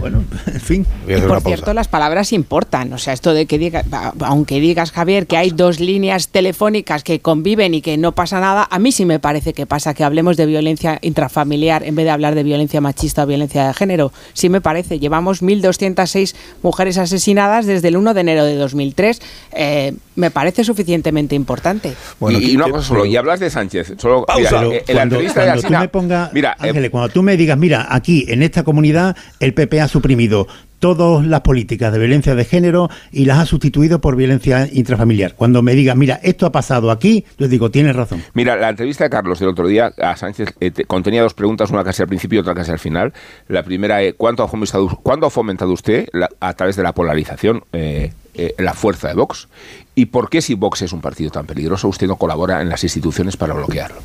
[0.03, 0.85] Bueno, en fin.
[1.07, 2.91] Y por cierto, las palabras importan.
[2.91, 3.85] O sea, esto de que diga,
[4.19, 8.67] aunque digas, Javier, que hay dos líneas telefónicas que conviven y que no pasa nada,
[8.69, 12.11] a mí sí me parece que pasa que hablemos de violencia intrafamiliar en vez de
[12.11, 14.11] hablar de violencia machista o violencia de género.
[14.33, 14.99] Sí me parece.
[14.99, 19.21] Llevamos 1.206 mujeres asesinadas desde el 1 de enero de 2003.
[19.53, 21.93] Eh, me parece suficientemente importante.
[22.19, 23.93] Bueno, y, una cosa solo, y hablas de Sánchez.
[23.97, 28.25] Solo, Mira, eh, cuando, tú me pongas, mira, eh, cuando tú me digas, mira, aquí
[28.27, 30.47] en esta comunidad el PP ha suprimido
[30.83, 35.33] todas las políticas de violencia de género y las ha sustituido por violencia intrafamiliar.
[35.33, 38.21] Cuando me digas, mira, esto ha pasado aquí, les digo, tienes razón.
[38.33, 41.85] Mira, la entrevista de Carlos del otro día a Sánchez eh, contenía dos preguntas, una
[41.85, 43.13] casi al principio y otra casi al final.
[43.47, 46.09] La primera es, ¿cuánto ha fomentado, ¿cuándo ha fomentado usted
[46.41, 49.47] a través de la polarización eh, eh, la fuerza de Vox?
[49.95, 52.83] ¿Y por qué si Vox es un partido tan peligroso usted no colabora en las
[52.83, 54.01] instituciones para bloquearlo?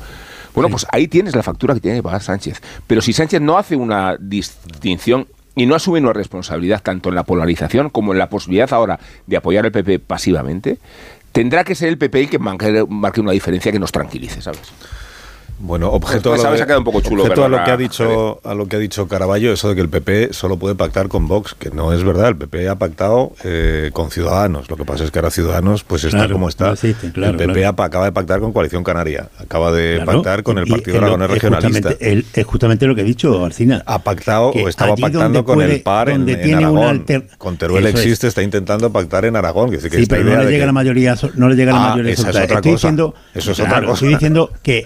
[0.53, 2.61] Bueno, pues ahí tienes la factura que tiene que pagar Sánchez.
[2.87, 7.23] Pero si Sánchez no hace una distinción y no asume una responsabilidad tanto en la
[7.23, 10.79] polarización como en la posibilidad ahora de apoyar al PP pasivamente,
[11.31, 14.61] tendrá que ser el PP el que marque, una diferencia que nos tranquilice, ¿sabes?
[15.61, 18.67] Bueno, objeto, pues, a, lo, un poco chulo, a lo que ha dicho a lo
[18.67, 21.69] que ha dicho Caraballo, eso de que el PP solo puede pactar con Vox, que
[21.69, 22.29] no es verdad.
[22.29, 24.69] El PP ha pactado eh, con Ciudadanos.
[24.69, 26.73] Lo que pasa es que ahora Ciudadanos pues está como está.
[26.81, 31.29] el PP acaba de pactar con Coalición Canaria, acaba de pactar con el Partido Aragonés
[31.29, 31.89] Regionalista.
[31.89, 33.83] Es justamente, justamente, lo que he dicho, Arcina.
[33.85, 37.05] Ha pactado o estaba pactando con el PAR en, Aragón.
[37.37, 39.71] Con Teruel existe, está intentando pactar en Aragón.
[39.71, 42.13] Que sí, pero no le llega la mayoría, no le llega la ah, mayoría.
[42.13, 43.93] Esa es otra estoy Diciendo, eso es otra cosa.
[43.93, 44.85] Estoy diciendo que,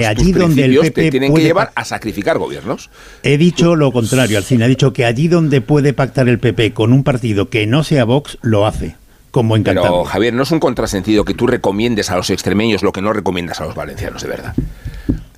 [0.00, 2.90] que pues allí donde el PP te tienen que llevar a sacrificar gobiernos.
[3.22, 6.72] He dicho lo contrario, al fin, ha dicho que allí donde puede pactar el PP
[6.72, 8.96] con un partido que no sea Vox, lo hace.
[9.30, 9.86] Como encantado.
[9.86, 13.12] Pero, Javier, no es un contrasentido que tú recomiendes a los extremeños lo que no
[13.12, 14.54] recomiendas a los valencianos, de verdad.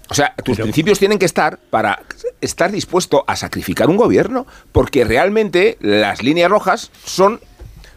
[0.09, 2.03] O sea, tus principios tienen que estar para
[2.41, 7.41] estar dispuesto a sacrificar un gobierno, porque realmente las líneas rojas son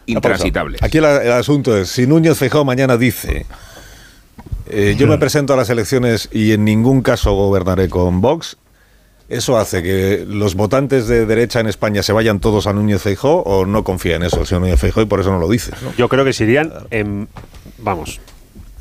[0.06, 0.82] intransitables.
[0.82, 3.44] Aquí el, asunto es, si Núñez Feijóo mañana dice
[4.68, 8.56] eh, yo me presento a las elecciones y en ningún caso gobernaré con Vox.
[9.28, 13.42] ¿Eso hace que los votantes de derecha en España se vayan todos a Núñez Feijó
[13.42, 15.72] o no confía en eso el señor Núñez Feijó y por eso no lo dice?
[15.98, 17.28] Yo creo que se irían en,
[17.78, 18.20] vamos,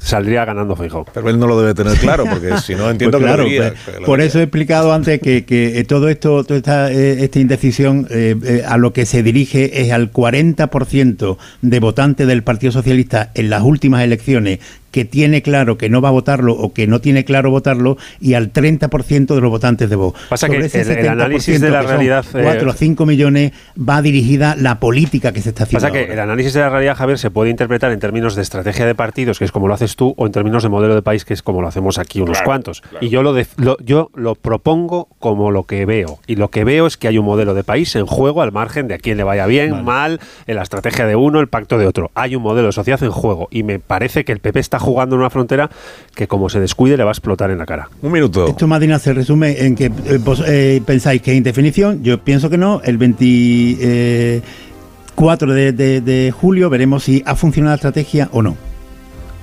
[0.05, 1.05] saldría ganando Fijo.
[1.13, 4.21] Pero él no lo debe tener claro, porque si no entiendo pues que, pues, Por
[4.21, 8.63] eso he explicado antes que, que todo esto, toda esta, eh, esta indecisión eh, eh,
[8.65, 13.63] a lo que se dirige es al 40% de votantes del Partido Socialista en las
[13.63, 14.59] últimas elecciones
[14.95, 18.35] que tiene claro que no va a votarlo o que no tiene claro votarlo y
[18.35, 20.17] al 30% de los votantes de Vox.
[20.29, 22.23] Pasa que el, análisis de la realidad...
[22.31, 26.17] 4 o 5 millones va dirigida la política que se está haciendo Pasa que el
[26.17, 29.43] análisis de la realidad, Javier, se puede interpretar en términos de estrategia de partidos, que
[29.43, 31.61] es como lo haces tú, o en términos de modelo de país, que es como
[31.61, 32.81] lo hacemos aquí unos cuantos.
[33.01, 33.35] Y yo lo,
[33.79, 36.19] yo lo propongo como lo que veo.
[36.25, 38.87] Y lo que veo es que hay un modelo de país en juego al margen
[38.87, 41.85] de a quién le vaya bien, mal, en la estrategia de uno, el pacto de
[41.85, 42.11] otro.
[42.15, 43.49] Hay un modelo de sociedad en juego.
[43.51, 45.69] Y me parece que el PP está jugando en una frontera
[46.13, 47.89] que como se descuide le va a explotar en la cara.
[48.01, 48.47] Un minuto.
[48.47, 52.03] Esto, Madina, se resume en que eh, eh, pensáis que hay indefinición.
[52.03, 52.81] Yo pienso que no.
[52.83, 58.55] El 24 de, de julio veremos si ha funcionado la estrategia o no.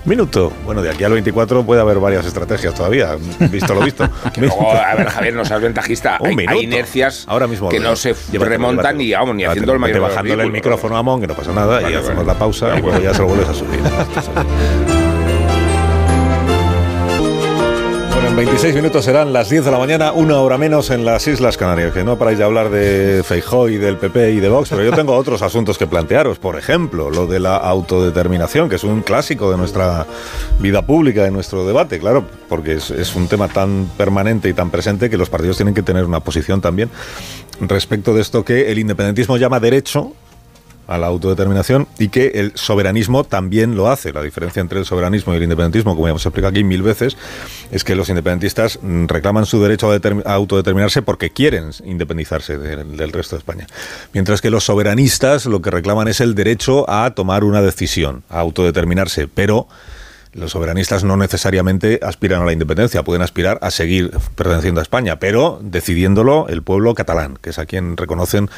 [0.04, 0.52] Minuto.
[0.64, 3.16] Bueno, de aquí al 24 puede haber varias estrategias todavía,
[3.50, 4.04] visto lo visto.
[4.04, 6.18] a ver, Javier, no seas ventajista.
[6.20, 10.42] hay, inercias Ahora mismo que no se remontan ni, vamos, ni haciendo el mayor bajándole
[10.42, 13.14] el micrófono a Mon, que no pasa nada, y hacemos la pausa y luego ya
[13.14, 13.80] se lo vuelves a subir.
[18.36, 21.92] 26 minutos serán las 10 de la mañana, una hora menos en las Islas Canarias.
[21.92, 24.92] Que no paráis de hablar de Feijó y del PP y de Vox, pero yo
[24.92, 26.38] tengo otros asuntos que plantearos.
[26.38, 30.06] Por ejemplo, lo de la autodeterminación, que es un clásico de nuestra
[30.60, 34.70] vida pública, de nuestro debate, claro, porque es, es un tema tan permanente y tan
[34.70, 36.88] presente que los partidos tienen que tener una posición también
[37.60, 40.14] respecto de esto que el independentismo llama derecho
[40.92, 44.12] a la autodeterminación y que el soberanismo también lo hace.
[44.12, 47.16] La diferencia entre el soberanismo y el independentismo, como ya hemos explicado aquí mil veces,
[47.70, 53.36] es que los independentistas mm, reclaman su derecho a, autodeterminarse porque quieren independizarse del resto
[53.36, 53.66] de España.
[54.12, 58.40] Mientras que los soberanistas lo que reclaman es el derecho a tomar una decisión, a
[58.40, 59.68] autodeterminarse, pero
[60.32, 65.18] los soberanistas no necesariamente aspiran a la independencia, pueden aspirar a seguir perteneciendo a España,
[65.18, 68.48] pero decidiéndolo el pueblo catalán, que es a quien reconocen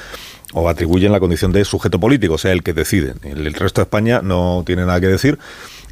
[0.52, 3.14] o atribuyen la condición de sujeto político, o sea, el que decide.
[3.24, 5.38] El resto de España no tiene nada que decir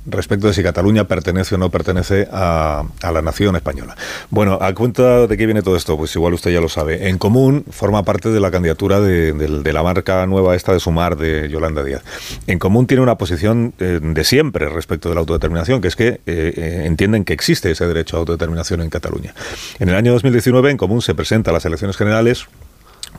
[0.06, 3.96] respecto de si Cataluña pertenece o no pertenece a, la nación española.
[4.30, 7.08] Bueno, a cuenta de qué viene todo esto, pues igual usted ya lo sabe.
[7.08, 11.48] En común forma parte de la candidatura de, la marca nueva esta de Sumar de
[11.48, 12.02] Yolanda Díaz.
[12.46, 16.08] En común tiene una posición eh, de siempre respecto de la autodeterminación, que es que
[16.08, 19.34] eh, eh, entienden que existe ese derecho a autodeterminación en Cataluña.
[19.78, 22.46] En el año 2019 en común se presenta a las elecciones generales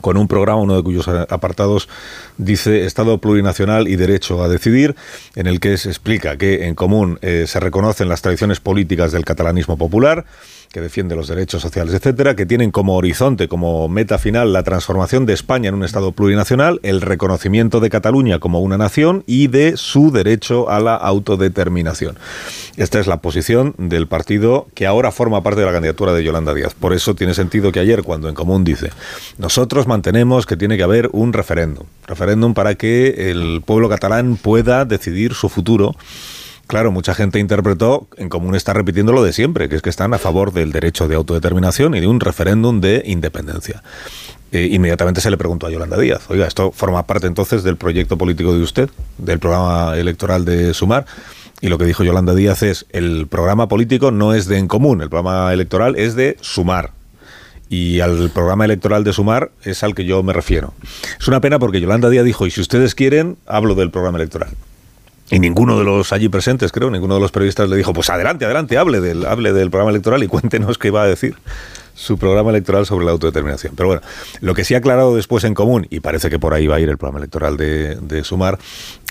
[0.00, 1.88] con un programa, uno de cuyos apartados
[2.36, 4.96] dice Estado plurinacional y derecho a decidir,
[5.34, 9.24] en el que se explica que en común eh, se reconocen las tradiciones políticas del
[9.24, 10.24] catalanismo popular,
[10.74, 15.24] que defiende los derechos sociales, etcétera, que tienen como horizonte, como meta final, la transformación
[15.24, 19.76] de España en un Estado plurinacional, el reconocimiento de Cataluña como una nación y de
[19.76, 22.18] su derecho a la autodeterminación.
[22.76, 26.52] Esta es la posición del partido que ahora forma parte de la candidatura de Yolanda
[26.52, 26.74] Díaz.
[26.74, 28.90] Por eso tiene sentido que ayer, cuando en común dice,
[29.38, 34.84] nosotros mantenemos que tiene que haber un referéndum, referéndum para que el pueblo catalán pueda
[34.84, 35.94] decidir su futuro
[36.66, 40.14] Claro, mucha gente interpretó, en común está repitiendo lo de siempre, que es que están
[40.14, 43.82] a favor del derecho de autodeterminación y de un referéndum de independencia.
[44.50, 48.16] Eh, inmediatamente se le preguntó a Yolanda Díaz, oiga, ¿esto forma parte entonces del proyecto
[48.16, 48.88] político de usted,
[49.18, 51.06] del programa electoral de Sumar?
[51.60, 55.02] Y lo que dijo Yolanda Díaz es, el programa político no es de en común,
[55.02, 56.92] el programa electoral es de Sumar,
[57.68, 60.72] y al programa electoral de Sumar es al que yo me refiero.
[61.18, 64.50] Es una pena porque Yolanda Díaz dijo, y si ustedes quieren, hablo del programa electoral.
[65.30, 68.44] Y ninguno de los allí presentes, creo, ninguno de los periodistas le dijo, pues adelante,
[68.44, 71.34] adelante, hable del, hable del programa electoral y cuéntenos qué iba a decir
[71.94, 73.74] su programa electoral sobre la autodeterminación.
[73.76, 74.02] Pero bueno,
[74.40, 76.80] lo que sí ha aclarado después en común, y parece que por ahí va a
[76.80, 78.58] ir el programa electoral de, de, Sumar,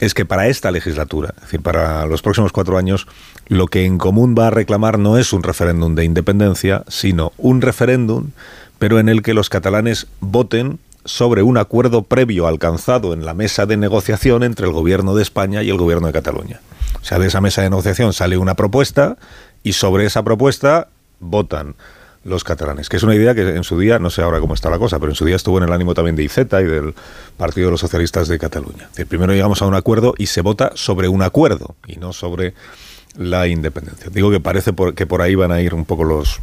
[0.01, 3.07] es que para esta legislatura, es decir, para los próximos cuatro años,
[3.47, 7.61] lo que en común va a reclamar no es un referéndum de independencia, sino un
[7.61, 8.31] referéndum,
[8.79, 13.65] pero en el que los catalanes voten sobre un acuerdo previo alcanzado en la mesa
[13.65, 16.61] de negociación entre el gobierno de España y el gobierno de Cataluña.
[17.01, 19.17] O sea, de esa mesa de negociación sale una propuesta
[19.63, 20.87] y sobre esa propuesta
[21.19, 21.75] votan
[22.23, 24.69] los catalanes, que es una idea que en su día, no sé ahora cómo está
[24.69, 26.93] la cosa, pero en su día estuvo en el ánimo también de IZ y del
[27.35, 28.89] Partido de los Socialistas de Cataluña.
[29.09, 32.53] primero llegamos a un acuerdo y se vota sobre un acuerdo y no sobre
[33.17, 34.09] la independencia.
[34.09, 36.39] Digo que parece que por ahí van a ir un poco los,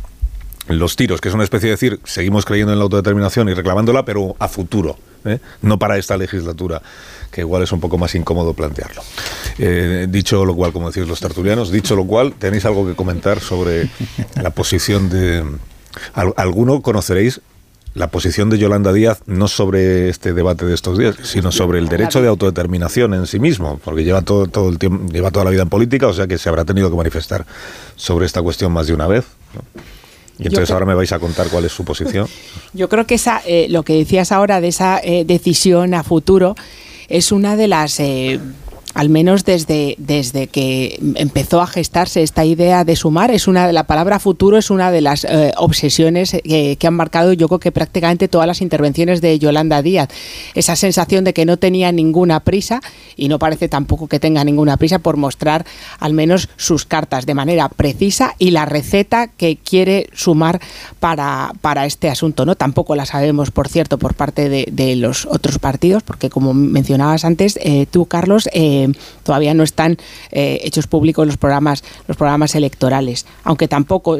[0.69, 4.05] los tiros, que es una especie de decir, seguimos creyendo en la autodeterminación y reclamándola,
[4.05, 5.39] pero a futuro, ¿eh?
[5.63, 6.83] no para esta legislatura,
[7.31, 9.03] que igual es un poco más incómodo plantearlo.
[9.59, 13.41] Eh, dicho lo cual, como decís los tertulianos, dicho lo cual, ¿tenéis algo que comentar
[13.41, 13.89] sobre
[14.41, 15.45] la posición de...
[16.15, 17.41] ¿Alguno conoceréis
[17.95, 21.89] la posición de Yolanda Díaz no sobre este debate de estos días, sino sobre el
[21.89, 25.51] derecho de autodeterminación en sí mismo, porque lleva todo, todo el tiempo, lleva toda la
[25.51, 27.45] vida en política, o sea que se habrá tenido que manifestar
[27.97, 29.25] sobre esta cuestión más de una vez.
[30.41, 32.27] Y entonces ahora me vais a contar cuál es su posición.
[32.73, 36.55] Yo creo que esa, eh, lo que decías ahora de esa eh, decisión a futuro
[37.09, 38.41] es una de las eh,
[38.95, 43.85] al menos desde, desde que empezó a gestarse esta idea de sumar, es una la
[43.85, 48.27] palabra futuro es una de las eh, obsesiones que, han marcado yo creo que prácticamente
[48.29, 50.09] todas las intervenciones de Yolanda Díaz.
[50.55, 52.81] Esa sensación de que no tenía ninguna prisa
[53.17, 55.65] y no parece tampoco que tenga ninguna prisa por mostrar
[55.99, 60.61] al menos sus cartas de manera precisa y la receta que quiere sumar
[60.99, 62.45] para, para este asunto.
[62.45, 62.57] ¿no?
[62.57, 67.59] Tampoco la sabemos, por cierto, por parte de, los otros partidos, porque como mencionabas antes,
[67.63, 68.80] eh, tú, Carlos, eh,
[69.23, 69.97] todavía no están
[70.31, 74.19] eh, hechos públicos los programas, los programas electorales, aunque tampoco,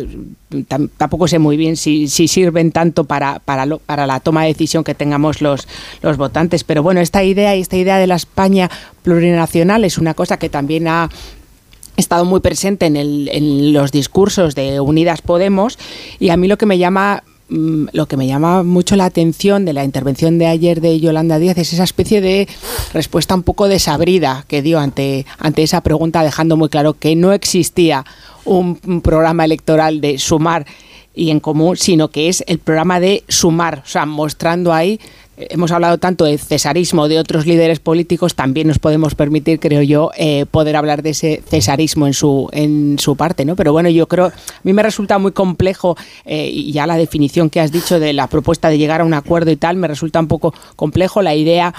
[0.97, 4.95] tampoco sé muy bien si, sirven tanto para, para, para la toma de decisión que
[4.95, 5.67] tengamos los,
[6.03, 6.65] los votantes.
[6.65, 8.71] Pero bueno, esta idea y esta idea de la España
[9.03, 11.11] plurinacional es una cosa que también ha
[11.97, 15.79] estado muy presente en, en, los discursos de Unidas Podemos
[16.19, 19.65] y a mí lo que me llama Mm, lo que me llama mucho la atención
[19.65, 22.49] de la intervención de ayer de Yolanda Díaz es esa especie de
[22.93, 27.33] respuesta un poco desabrida que dio ante, ante esa pregunta, dejando muy claro que no
[27.33, 28.05] existía
[28.45, 30.65] un, programa electoral de sumar
[31.13, 35.01] y en común, sino que es el programa de sumar, o sea, mostrando ahí
[35.49, 40.11] hemos hablado tanto de cesarismo de otros líderes políticos, también nos podemos permitir, creo yo,
[40.17, 43.57] eh, poder hablar de ese cesarismo en su, en su parte, ¿no?
[43.57, 44.33] Pero bueno, yo creo, a
[44.63, 48.27] mí me resulta muy complejo, eh, y ya la definición que has dicho de la
[48.27, 51.75] propuesta de llegar a un acuerdo y tal, me resulta un poco complejo la idea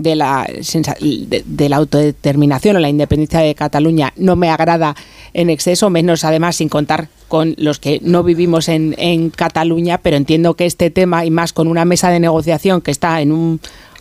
[0.00, 4.96] de la, de, la autodeterminación o la independencia de Cataluña no me agrada
[5.34, 10.16] en exceso, menos además sin contar con los que no vivimos en, en Cataluña, pero
[10.16, 13.60] entiendo que este tema y más con una mesa de negociación que está en un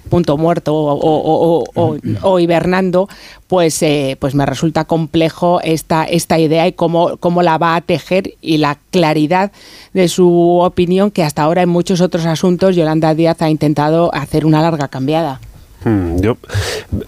[0.10, 1.64] punto muerto o,
[2.24, 3.08] o, hibernando,
[3.48, 7.82] pues, eh, pues me resulta complejo esta, esta idea y cómo, cómo la va a
[7.82, 9.52] tejer y la claridad
[9.94, 14.46] de su opinión que hasta ahora en muchos otros asuntos Yolanda Díaz ha intentado hacer
[14.46, 15.40] una larga cambiada.
[15.84, 16.38] Hmm, yo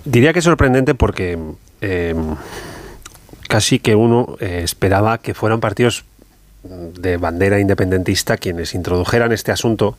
[0.06, 1.38] diría que es sorprendente porque
[1.82, 2.16] eh,
[3.48, 6.06] casi que uno eh, esperaba que fueran partidos
[6.64, 9.98] de bandera independentista quienes introdujeran este asunto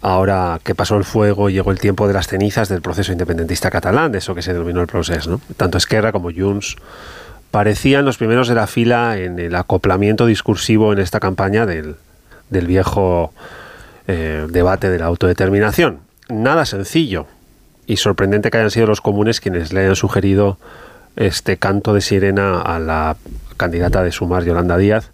[0.00, 4.12] ahora que pasó el fuego llegó el tiempo de las cenizas del proceso independentista catalán,
[4.12, 5.30] de eso que se denominó el proceso.
[5.30, 5.40] ¿no?
[5.56, 6.76] Tanto Esquerra como Junts
[7.50, 11.96] parecían los primeros de la fila en el acoplamiento discursivo en esta campaña del,
[12.50, 13.32] viejo
[14.08, 16.00] eh, debate de la autodeterminación.
[16.28, 17.26] Nada sencillo,
[17.86, 20.58] y sorprendente que hayan sido los comunes quienes le hayan sugerido
[21.16, 23.16] este canto de sirena a la
[23.56, 25.10] candidata de Sumar, Yolanda Díaz,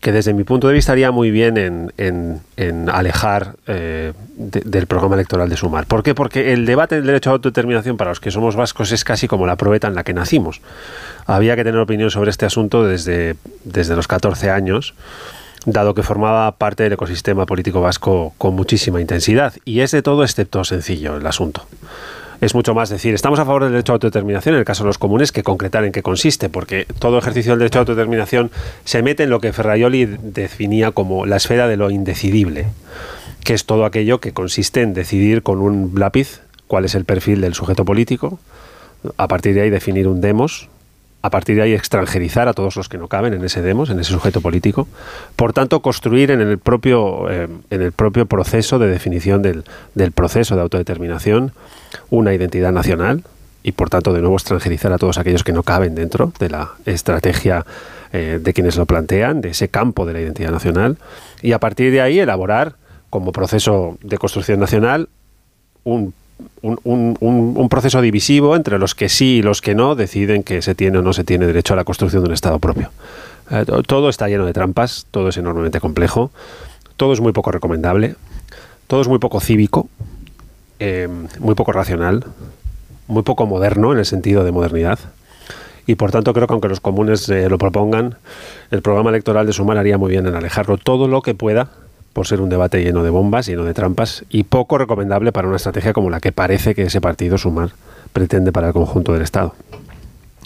[0.00, 5.48] que desde mi punto de vista haría muy bien en, alejar eh, del programa electoral
[5.48, 5.86] de Sumar.
[5.86, 6.12] ¿Por qué?
[6.12, 9.46] Porque el debate del derecho a autodeterminación para los que somos vascos es casi como
[9.46, 10.60] la probeta en la que nacimos.
[11.26, 14.94] Había que tener opinión sobre este asunto desde, desde los 14 años
[15.66, 19.54] dado que formaba parte del ecosistema político vasco con muchísima intensidad.
[19.64, 21.66] Y es de todo excepto sencillo el asunto.
[22.40, 24.88] Es mucho más decir, estamos a favor del derecho a autodeterminación en el caso de
[24.88, 28.50] los comunes que concretar en qué consiste, porque todo ejercicio del derecho a autodeterminación
[28.84, 32.66] se mete en lo que Ferraioli definía como la esfera de lo indecidible,
[33.44, 37.42] que es todo aquello que consiste en decidir con un lápiz cuál es el perfil
[37.42, 38.40] del sujeto político,
[39.16, 40.68] a partir de ahí definir un demos,
[41.22, 44.00] a partir de ahí extranjerizar a todos los que no caben en ese demos, en
[44.00, 44.88] ese sujeto político.
[45.36, 49.64] Por tanto, construir en el propio, eh, en el propio proceso de definición del,
[49.94, 51.52] del, proceso de autodeterminación
[52.10, 53.22] una identidad nacional
[53.62, 56.72] y por tanto de nuevo extranjerizar a todos aquellos que no caben dentro de la
[56.84, 57.64] estrategia
[58.12, 60.98] eh, de quienes lo plantean, de ese campo de la identidad nacional,
[61.40, 62.74] y a partir de ahí elaborar
[63.10, 65.08] como proceso de construcción nacional
[65.84, 66.12] un,
[66.62, 70.98] un, proceso divisivo entre los que sí y los que no deciden que se tiene
[70.98, 72.90] o no se tiene derecho a la construcción de un Estado propio.
[73.50, 76.30] Eh, todo está lleno de trampas, todo es enormemente complejo,
[76.96, 78.16] todo es muy poco recomendable,
[78.86, 79.88] todo es muy poco cívico,
[80.78, 81.08] eh,
[81.38, 82.24] muy poco racional,
[83.08, 84.98] muy poco moderno en el sentido de modernidad.
[85.86, 88.16] Y por tanto creo que aunque los comunes eh, lo propongan,
[88.70, 91.70] el programa electoral de Sumar haría muy bien en alejarlo todo lo que pueda
[92.12, 95.56] por ser un debate lleno de bombas, lleno de trampas y poco recomendable para una
[95.56, 97.70] estrategia como la que parece que ese partido Sumar
[98.12, 99.54] pretende para el conjunto del Estado.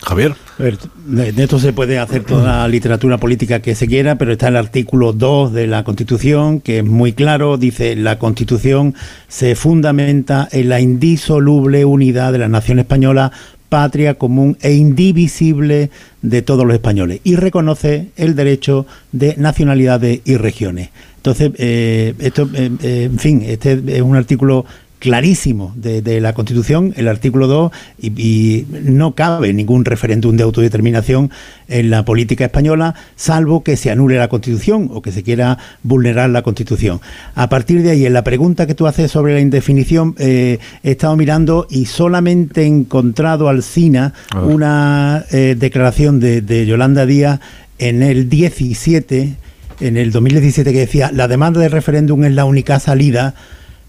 [0.03, 0.35] Javier.
[0.59, 4.57] de esto se puede hacer toda la literatura política que se quiera, pero está el
[4.57, 8.95] artículo 2 de la Constitución, que es muy claro, dice, la Constitución
[9.29, 13.33] se fundamenta en la indisoluble unidad de la nación española,
[13.69, 15.91] patria común e indivisible
[16.23, 20.91] de todos los españoles, y reconoce el derecho de nacionalidades y regiones.
[21.27, 24.65] Entonces, eh, esto, eh, eh, en fin, este es un artículo
[25.01, 31.33] clarísimo de, la Constitución, el artículo 2, y, no cabe ningún referéndum de autodeterminación
[31.67, 36.31] en la política española, salvo que se anule la Constitución o que se quiera vulnerar
[36.31, 37.01] la Constitución.
[37.35, 40.93] A partir de ahí, en la pregunta que tú haces sobre la indefinición, eh, he
[40.93, 44.15] estado mirando y solamente he encontrado al SINA
[44.45, 47.41] una eh, declaración de, de Yolanda Díaz
[47.79, 49.37] en el 17,
[49.81, 53.35] en el 2017, que decía, la demanda de referéndum es la única salida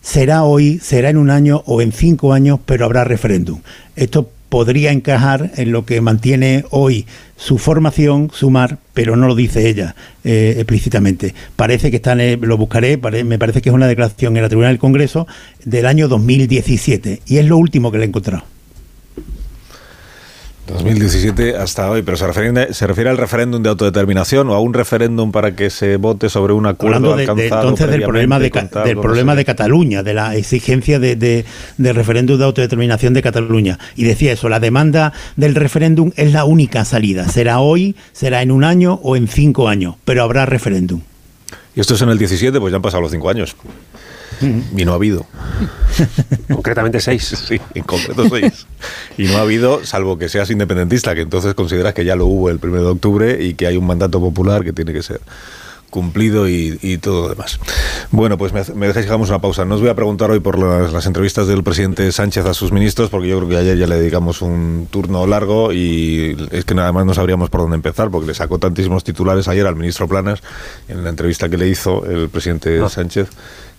[0.08, 3.60] será hoy, será en un año o en cinco años, pero habrá referéndum.
[3.98, 9.68] Esto podría encajar en lo que mantiene hoy su formación, sumar, pero no lo dice
[9.68, 11.34] ella eh, explícitamente.
[11.58, 14.80] Parece que está, lo buscaré, me parece que es una declaración en la Tribunal del
[14.80, 15.28] Congreso
[15.66, 18.44] del año 2017 y es lo último que le he encontrado.
[20.74, 24.74] 2017 hasta hoy, pero se refiere, se refiere al referéndum de autodeterminación o a un
[24.74, 27.61] referéndum para que se vote sobre un acuerdo de, alcanzado.
[27.61, 28.51] entonces del problema de,
[28.86, 33.80] del problema de Cataluña, de la exigencia de, de, referéndum de autodeterminación de Cataluña.
[33.95, 37.28] Y decía eso, la demanda del referéndum es la única salida.
[37.30, 41.01] Será hoy, será en un año o en cinco años, pero habrá referéndum.
[41.76, 43.55] Y esto es en el 17, pues ya han pasado los cinco años.
[44.42, 45.26] Y no ha habido.
[46.54, 47.24] Concretamente seis.
[47.48, 48.68] Sí, en concreto seis.
[49.18, 52.50] Y no ha habido, salvo que seas independentista, que entonces consideras que ya lo hubo
[52.50, 55.22] el 1 de octubre y que hay un mandato popular que tiene que ser
[55.90, 57.60] cumplido y, todo lo demás.
[58.12, 59.66] Bueno, pues me, me dejáis que hagamos una pausa.
[59.66, 63.10] No os voy a preguntar hoy por las, entrevistas del presidente Sánchez a sus ministros,
[63.10, 66.92] porque yo creo que ayer ya le dedicamos un turno largo y es que nada
[66.92, 70.42] más no sabríamos por dónde empezar, porque le sacó tantísimos titulares ayer al ministro Planas
[70.88, 72.88] en la entrevista que le hizo el presidente.
[72.90, 73.30] Sánchez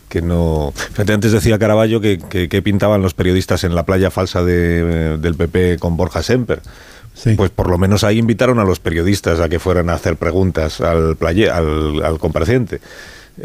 [0.09, 0.73] que no...
[0.75, 5.35] Fíjate, antes decía Caraballo que, que, pintaban los periodistas en la playa falsa de, del
[5.35, 6.61] PP con Borja Semper.
[7.37, 10.81] Pues por lo menos ahí invitaron a los periodistas a que fueran a hacer preguntas
[10.81, 12.81] al, playe, al, al compareciente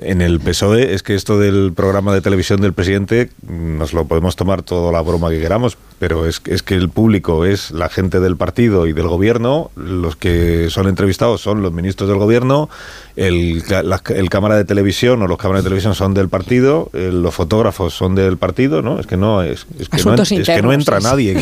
[0.01, 4.35] en el PSOE es que esto del programa de televisión del presidente nos lo podemos
[4.35, 8.19] tomar toda la broma que queramos, pero es, es que el público es la gente
[8.19, 12.69] del partido y del gobierno, los que son entrevistados son los ministros del gobierno,
[13.15, 13.63] el,
[14.09, 18.15] el cámara de televisión o los cámaras de televisión son del partido, los fotógrafos son
[18.15, 18.99] del partido, ¿no?
[18.99, 21.41] Es que no es, es que, no, es que no entra nadie.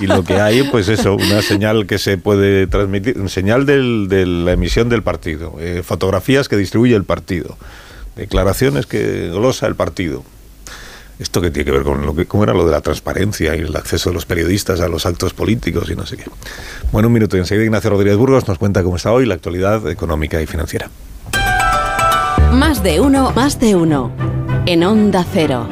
[0.00, 4.24] y lo que hay, pues eso, una señal que se puede transmitir, señal del, de
[4.24, 5.56] la emisión del partido.
[5.60, 7.58] Eh, fotografías que distribuye el partido,
[8.16, 10.24] declaraciones que glosa el partido.
[11.18, 13.60] Esto que tiene que ver con lo que, cómo era lo de la transparencia y
[13.60, 16.24] el acceso de los periodistas a los actos políticos y no sé qué.
[16.92, 19.88] Bueno, un minuto y enseguida Ignacio Rodríguez Burgos nos cuenta cómo está hoy la actualidad
[19.88, 20.90] económica y financiera.
[22.52, 24.12] Más de uno, más de uno.
[24.66, 25.68] En Onda Cero.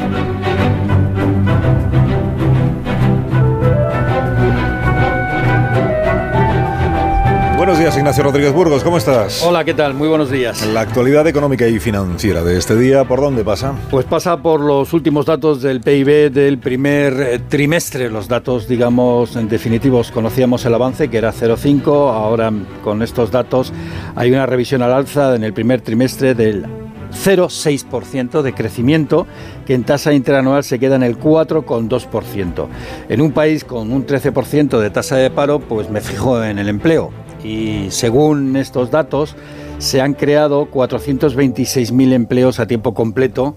[7.65, 9.43] Buenos días, Ignacio Rodríguez Burgos, ¿cómo estás?
[9.43, 9.95] Hola, ¿qué tal?
[9.95, 10.67] Muy buenos días.
[10.67, 13.73] La actualidad económica y financiera de este día, ¿por dónde pasa?
[13.91, 19.35] Pues pasa por los últimos datos del PIB del primer eh, trimestre, los datos, digamos,
[19.37, 20.11] en definitivos.
[20.11, 22.53] Conocíamos el avance, que era 0,5, ahora
[22.83, 23.73] con estos datos
[24.15, 26.67] hay una revisión al alza en el primer trimestre del
[27.15, 29.27] 0,6% de crecimiento,
[29.65, 32.67] que en tasa interanual se queda en el 4,2%.
[33.09, 36.69] En un país con un 13% de tasa de paro, pues me fijo en el
[36.69, 39.37] empleo y según estos datos
[39.79, 43.57] se han creado 426.000 empleos a tiempo completo,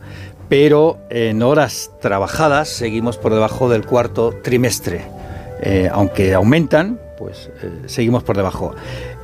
[0.49, 5.01] pero en horas trabajadas seguimos por debajo del cuarto trimestre.
[5.61, 8.75] Eh, aunque aumentan, pues eh, seguimos por debajo.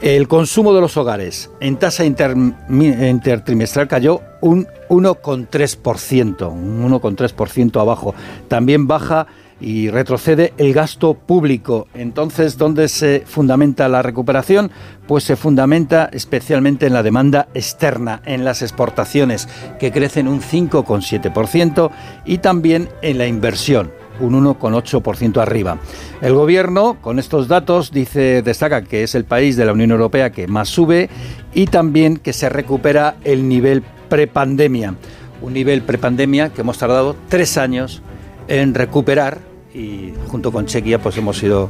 [0.02, 8.16] El consumo de los hogares en tasa intertrimestral cayó un 1,3%, un 1,3% abajo.
[8.48, 9.28] También baja
[9.60, 11.88] y retrocede el gasto público.
[11.94, 14.72] Entonces, ¿dónde se fundamenta la recuperación?
[15.08, 19.48] Pues se fundamenta especialmente en la demanda externa, en las exportaciones,
[19.80, 21.92] que crecen un 5,7%,
[22.26, 25.78] y también en la inversión, un 1,8% arriba.
[26.22, 30.32] El gobierno, con estos datos, dice, destaca que es el país de la Unión Europea
[30.32, 31.10] que más sube
[31.54, 34.96] y también que se recupera el nivel prepandemia.
[35.42, 38.02] Un nivel prepandemia que hemos tardado tres años
[38.48, 39.40] en recuperar
[39.74, 41.70] y junto con Chequia pues hemos sido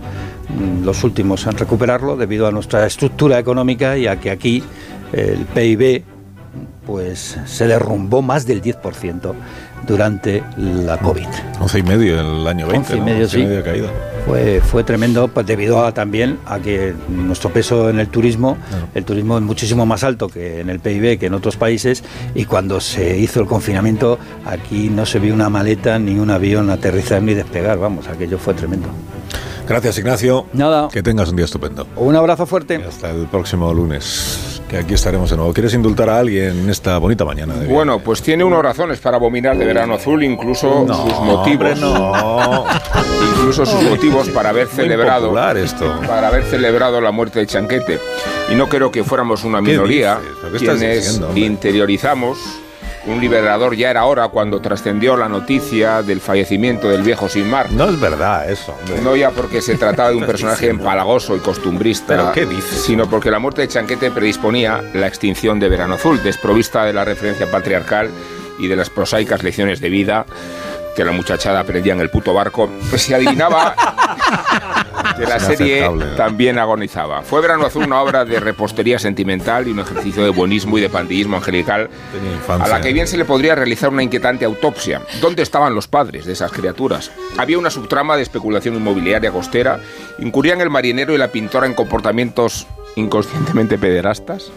[0.50, 4.64] mm, los últimos en recuperarlo debido a nuestra estructura económica y a que aquí
[5.14, 6.04] el PIB
[6.86, 9.34] pues se derrumbó más del 10%
[9.88, 11.28] durante la COVID.
[11.60, 13.46] 11 y medio el año 20, y medio, sí.
[13.64, 13.90] caída.
[14.26, 18.58] Fue, fue tremendo pues debido a, también a que nuestro peso en el turismo,
[18.94, 22.46] el turismo es muchísimo más alto que en el PIB que en otros países y
[22.46, 27.22] cuando se hizo el confinamiento aquí no se vio una maleta ni un avión aterrizar
[27.22, 28.88] ni despegar, vamos, aquello fue tremendo.
[29.68, 30.46] Gracias Ignacio.
[30.54, 30.90] Nada.
[30.90, 31.88] Que tengas un día estupendo.
[31.96, 32.84] Un abrazo fuerte.
[32.88, 35.54] hasta el próximo lunes aquí estaremos de nuevo.
[35.54, 37.56] ¿Quieres indultar a alguien en esta bonita mañana?
[37.68, 41.80] bueno, pues tiene unas razones para abominar de verano azul, incluso sus motivos.
[41.80, 42.66] no.
[43.32, 45.34] incluso sus motivos para haber celebrado.
[45.58, 46.00] esto.
[46.08, 48.00] Para haber celebrado la muerte de Chanquete.
[48.52, 50.20] Y no creo que fuéramos una minoría
[50.58, 52.38] quienes interiorizamos
[53.06, 57.72] un liberador ya era hora cuando trascendió la noticia del fallecimiento del viejo sin mar.
[57.72, 58.76] No es verdad eso.
[59.04, 62.82] No ya porque se trataba de un personaje empalagoso y costumbrista, ¿Pero qué dices?
[62.82, 67.04] sino porque la muerte de Chanquete predisponía la extinción de Verano Azul, desprovista de la
[67.04, 68.10] referencia patriarcal
[68.60, 70.26] y de las prosaicas lecciones de vida
[70.96, 73.76] que la muchachada aprendía en el puto barco, pues se adivinaba
[75.18, 77.22] que la serie también agonizaba.
[77.22, 80.90] Fue Verano Azul una obra de repostería sentimental y un ejercicio de buenismo y de
[80.90, 81.90] pandillismo angelical
[82.48, 85.02] a la que bien se le podría realizar una inquietante autopsia.
[85.22, 87.12] ¿Dónde estaban los padres de esas criaturas?
[87.38, 89.80] Había una subtrama de especulación inmobiliaria costera,
[90.20, 94.52] incurrían el marinero y la pintora en comportamientos inconscientemente pederastas.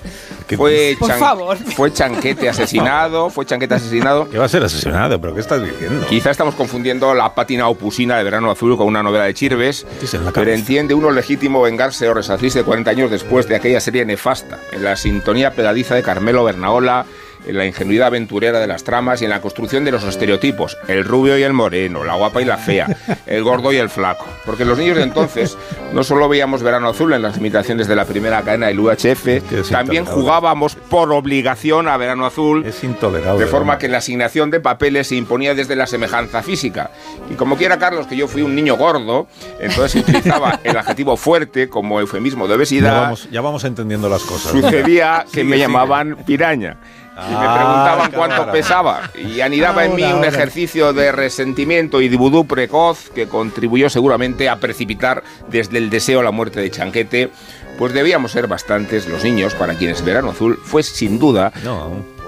[0.57, 1.57] Fue, Por favor.
[1.57, 4.28] fue Chanquete asesinado, fue Chanquete asesinado.
[4.28, 5.20] ¿Qué va a ser asesinado?
[5.20, 6.07] ¿Pero qué estás diciendo?
[6.07, 9.87] Quizá estamos confundiendo la pátina opusina de Verano Azul con una novela de Chirves,
[10.34, 14.84] pero entiende uno legítimo vengarse o resarcirse 40 años después de aquella serie nefasta, en
[14.84, 17.07] la sintonía pedadiza de Carmelo Bernaola,
[17.47, 21.05] en la ingenuidad aventurera de las tramas y en la construcción de los estereotipos, el
[21.05, 24.26] rubio y el moreno, la guapa y la fea, el gordo y el flaco.
[24.44, 25.57] Porque los niños de entonces
[25.92, 30.05] no solo veíamos Verano Azul en las imitaciones de la primera cadena del UHF, también
[30.05, 32.64] jugábamos por obligación a Verano Azul.
[32.66, 33.44] Es intolerable.
[33.44, 36.90] De forma que la asignación de papeles se imponía desde la semejanza física.
[37.30, 39.26] Y como quiera Carlos que yo fui un niño gordo,
[39.61, 42.92] entonces utilizaba el adjetivo fuerte como eufemismo de obesidad.
[42.92, 44.53] Ya vamos, ya vamos entendiendo las cosas.
[44.53, 46.76] Sucedía que me llamaban piraña
[47.16, 49.10] y me preguntaban ah, cuánto pesaba.
[49.14, 54.50] Y anidaba en mí un ejercicio de resentimiento y de vudú precoz que contribuyó seguramente
[54.50, 57.30] a precipitar desde el deseo la muerte de Chanquete.
[57.78, 61.52] Pues debíamos ser bastantes los niños para quienes Verano Azul fue sin duda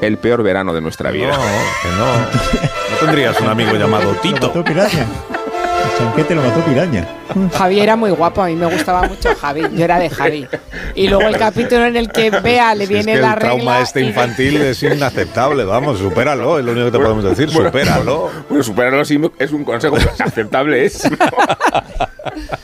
[0.00, 1.32] el peor verano de nuestra vida.
[1.32, 1.42] No,
[1.82, 2.68] que no.
[2.88, 4.52] No tendrías un amigo llamado Tito.
[5.98, 7.04] Chanquete lo mató piraña.
[7.52, 10.46] Javi era muy guapo, a mí me gustaba mucho Javi, yo era de Javi.
[10.94, 13.54] Y luego el capítulo en el que Bea le viene la regla.
[13.54, 17.50] El trauma este infantil es inaceptable, vamos, supéralo, es lo único que te podemos decir,
[17.50, 18.30] supéralo.
[18.48, 21.08] Bueno, supéralo es un consejo aceptable, es.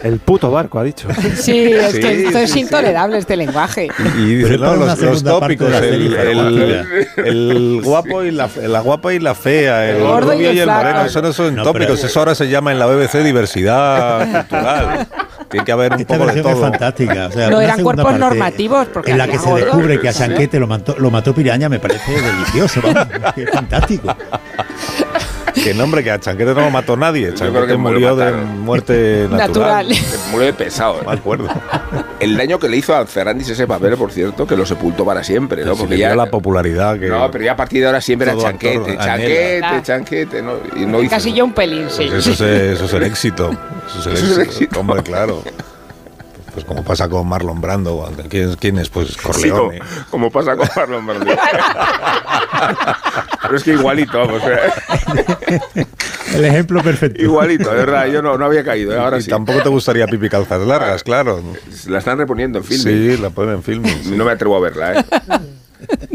[0.03, 1.09] El puto barco, ha dicho.
[1.37, 3.89] Sí, es que esto es intolerable, este lenguaje.
[4.19, 10.01] Y, dice, no, los, tópicos, el, guapo y la, la, guapa y la fea, el,
[10.01, 13.24] rubio y el, moreno, eso no son tópicos, eso ahora se llama en la BBC
[13.25, 15.09] diversidad cultural.
[15.51, 16.53] Tiene que haber un poco de todo.
[16.53, 17.29] Es fantástica.
[17.51, 18.87] no eran cuerpos normativos.
[18.89, 21.79] Porque en la que se descubre que a Sanquete lo mató, lo mató Piraña me
[21.79, 22.81] parece delicioso.
[22.83, 24.17] Vamos, es fantástico.
[25.55, 27.33] Que nombre, que a Chanquete no lo mató nadie.
[27.35, 29.89] Chanquete murió de muerte natural.
[30.31, 31.01] Murió de pesado.
[31.01, 31.05] ¿eh?
[31.07, 31.49] Me acuerdo.
[32.21, 35.23] El daño que le hizo a Ferrandis ese papel, por cierto, que lo sepultó para
[35.23, 35.77] siempre, ¿no?
[35.77, 37.09] Porque ya la popularidad que.
[37.09, 40.43] No, pero ya a partir de ahora siempre era Chanquete, Chanquete, Chanquete.
[40.43, 42.07] No, y no Casi yo un pelín, sí.
[42.11, 42.41] Pues eso, es,
[42.75, 43.51] eso es el éxito.
[43.87, 44.81] Eso es el, éxito.
[44.81, 45.43] Hombre, claro.
[46.55, 48.09] Pues como pasa con Marlon Brando.
[48.29, 48.89] ¿Quién, es?
[48.89, 49.81] Pues Corleone.
[50.09, 51.27] como, pasa con Marlon Brando.
[53.43, 54.41] Pero es que igualito, vamos.
[56.33, 57.21] El ejemplo perfecto.
[57.21, 58.07] Igualito, de verdad.
[58.07, 58.95] Yo no, no había caído.
[58.95, 58.99] ¿eh?
[58.99, 61.43] Ahora y tampoco te gustaría Pipi Calzas Largas, claro.
[61.89, 62.83] La están reponiendo en film.
[62.83, 63.83] Sí, la ponen en film.
[64.17, 65.05] No me atrevo a verla, ¿eh?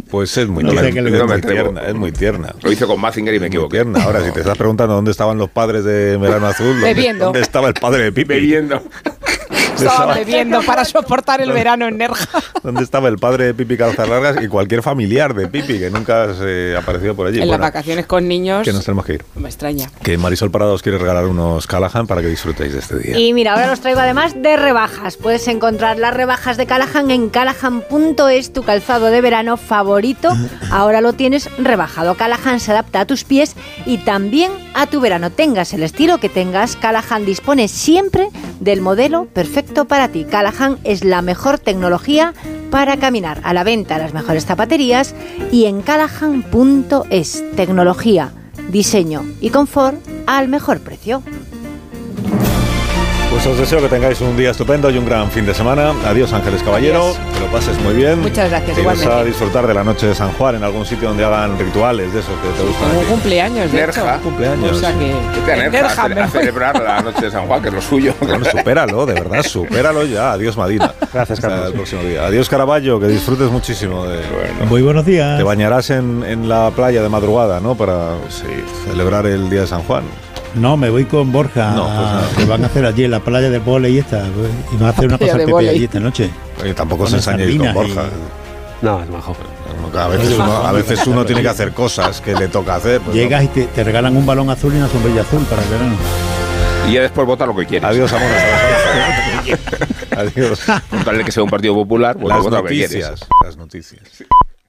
[0.09, 2.55] Pues es muy, tierna, es, muy tierna, es muy tierna.
[2.63, 3.77] Lo hice con Mazinger y me equivoqué.
[3.77, 4.03] Tierna.
[4.03, 7.67] Ahora, si te estás preguntando dónde estaban los padres de Verano Azul, ¿dónde, ¿dónde estaba
[7.67, 8.27] el padre de Pipi?
[8.27, 8.81] Bebiendo.
[9.87, 12.27] Estaba bebiendo para soportar el verano en Nerja.
[12.63, 16.33] ¿Dónde estaba el padre de Pipi Calzas Largas y cualquier familiar de Pipi que nunca
[16.33, 17.41] se ha aparecido por allí?
[17.41, 18.63] En las vacaciones con niños.
[18.63, 19.25] Que nos tenemos que ir.
[19.35, 19.89] Me extraña.
[20.03, 23.19] Que Marisol Parada os quiere regalar unos Callahan para que disfrutéis de este día.
[23.19, 25.17] Y mira, ahora os traigo además de rebajas.
[25.17, 30.29] Puedes encontrar las rebajas de Callahan en callahan.es, tu calzado de verano favorito.
[30.71, 32.15] Ahora lo tienes rebajado.
[32.15, 35.31] Callahan se adapta a tus pies y también a tu verano.
[35.31, 38.29] Tengas el estilo que tengas, Callahan dispone siempre
[38.59, 40.25] del modelo perfecto para ti.
[40.25, 42.33] Callahan es la mejor tecnología
[42.69, 43.41] para caminar.
[43.43, 45.15] A la venta las mejores zapaterías
[45.51, 47.43] y en callahan.es.
[47.55, 48.31] Tecnología,
[48.69, 51.23] diseño y confort al mejor precio.
[53.29, 55.93] Pues os deseo que tengáis un día estupendo y un gran fin de semana.
[56.05, 58.19] Adiós Ángeles Caballero, que lo pases muy bien.
[58.21, 58.77] Muchas gracias.
[58.77, 61.57] Y vas a disfrutar de la noche de San Juan en algún sitio donde hagan
[61.59, 62.89] rituales de esos que te gustan.
[62.89, 64.15] Como cumpleaños, de Nerja.
[64.15, 64.23] hecho.
[64.23, 64.71] Cumpleaños.
[64.71, 65.69] O sea que...
[65.69, 68.13] Nerja a, a celebrar la noche de San Juan, que es lo suyo.
[68.19, 70.31] Bueno, supéralo, de verdad, supéralo ya.
[70.33, 70.91] Adiós Madina.
[71.13, 71.67] Gracias, Hasta Carlos.
[71.67, 72.25] el próximo día.
[72.25, 74.19] Adiós Caraballo, que disfrutes muchísimo de...
[74.67, 75.37] Muy buenos días.
[75.37, 77.75] Te bañarás en, en la playa de madrugada, ¿no?
[77.75, 78.15] Para
[78.89, 80.03] celebrar el día de San Juan.
[80.55, 81.71] No, me voy con Borja.
[81.71, 81.85] No,
[82.23, 84.23] pues que van a hacer allí en la playa del vóley y esta.
[84.73, 86.29] Y van a hacer una Playa cosa al de Pepe allí esta noche.
[86.61, 88.03] Oye, tampoco Con se las ensañéis con Borja.
[88.81, 89.35] No, es majo.
[89.97, 93.01] A veces, uno, a veces uno tiene que hacer cosas que le toca hacer.
[93.01, 93.45] pues, Llegas ¿no?
[93.45, 95.95] y te, te regalan un balón azul y una sombrilla azul para el verano.
[96.87, 97.87] Y ya después vota lo que quieres.
[97.89, 98.27] Adiós, amor.
[98.29, 99.59] las.
[100.17, 100.61] Adiós.
[100.89, 102.91] Con tal de que sea un partido popular, pues Las vota lo que quieres.
[102.95, 103.27] noticias.
[103.43, 104.01] Las noticias.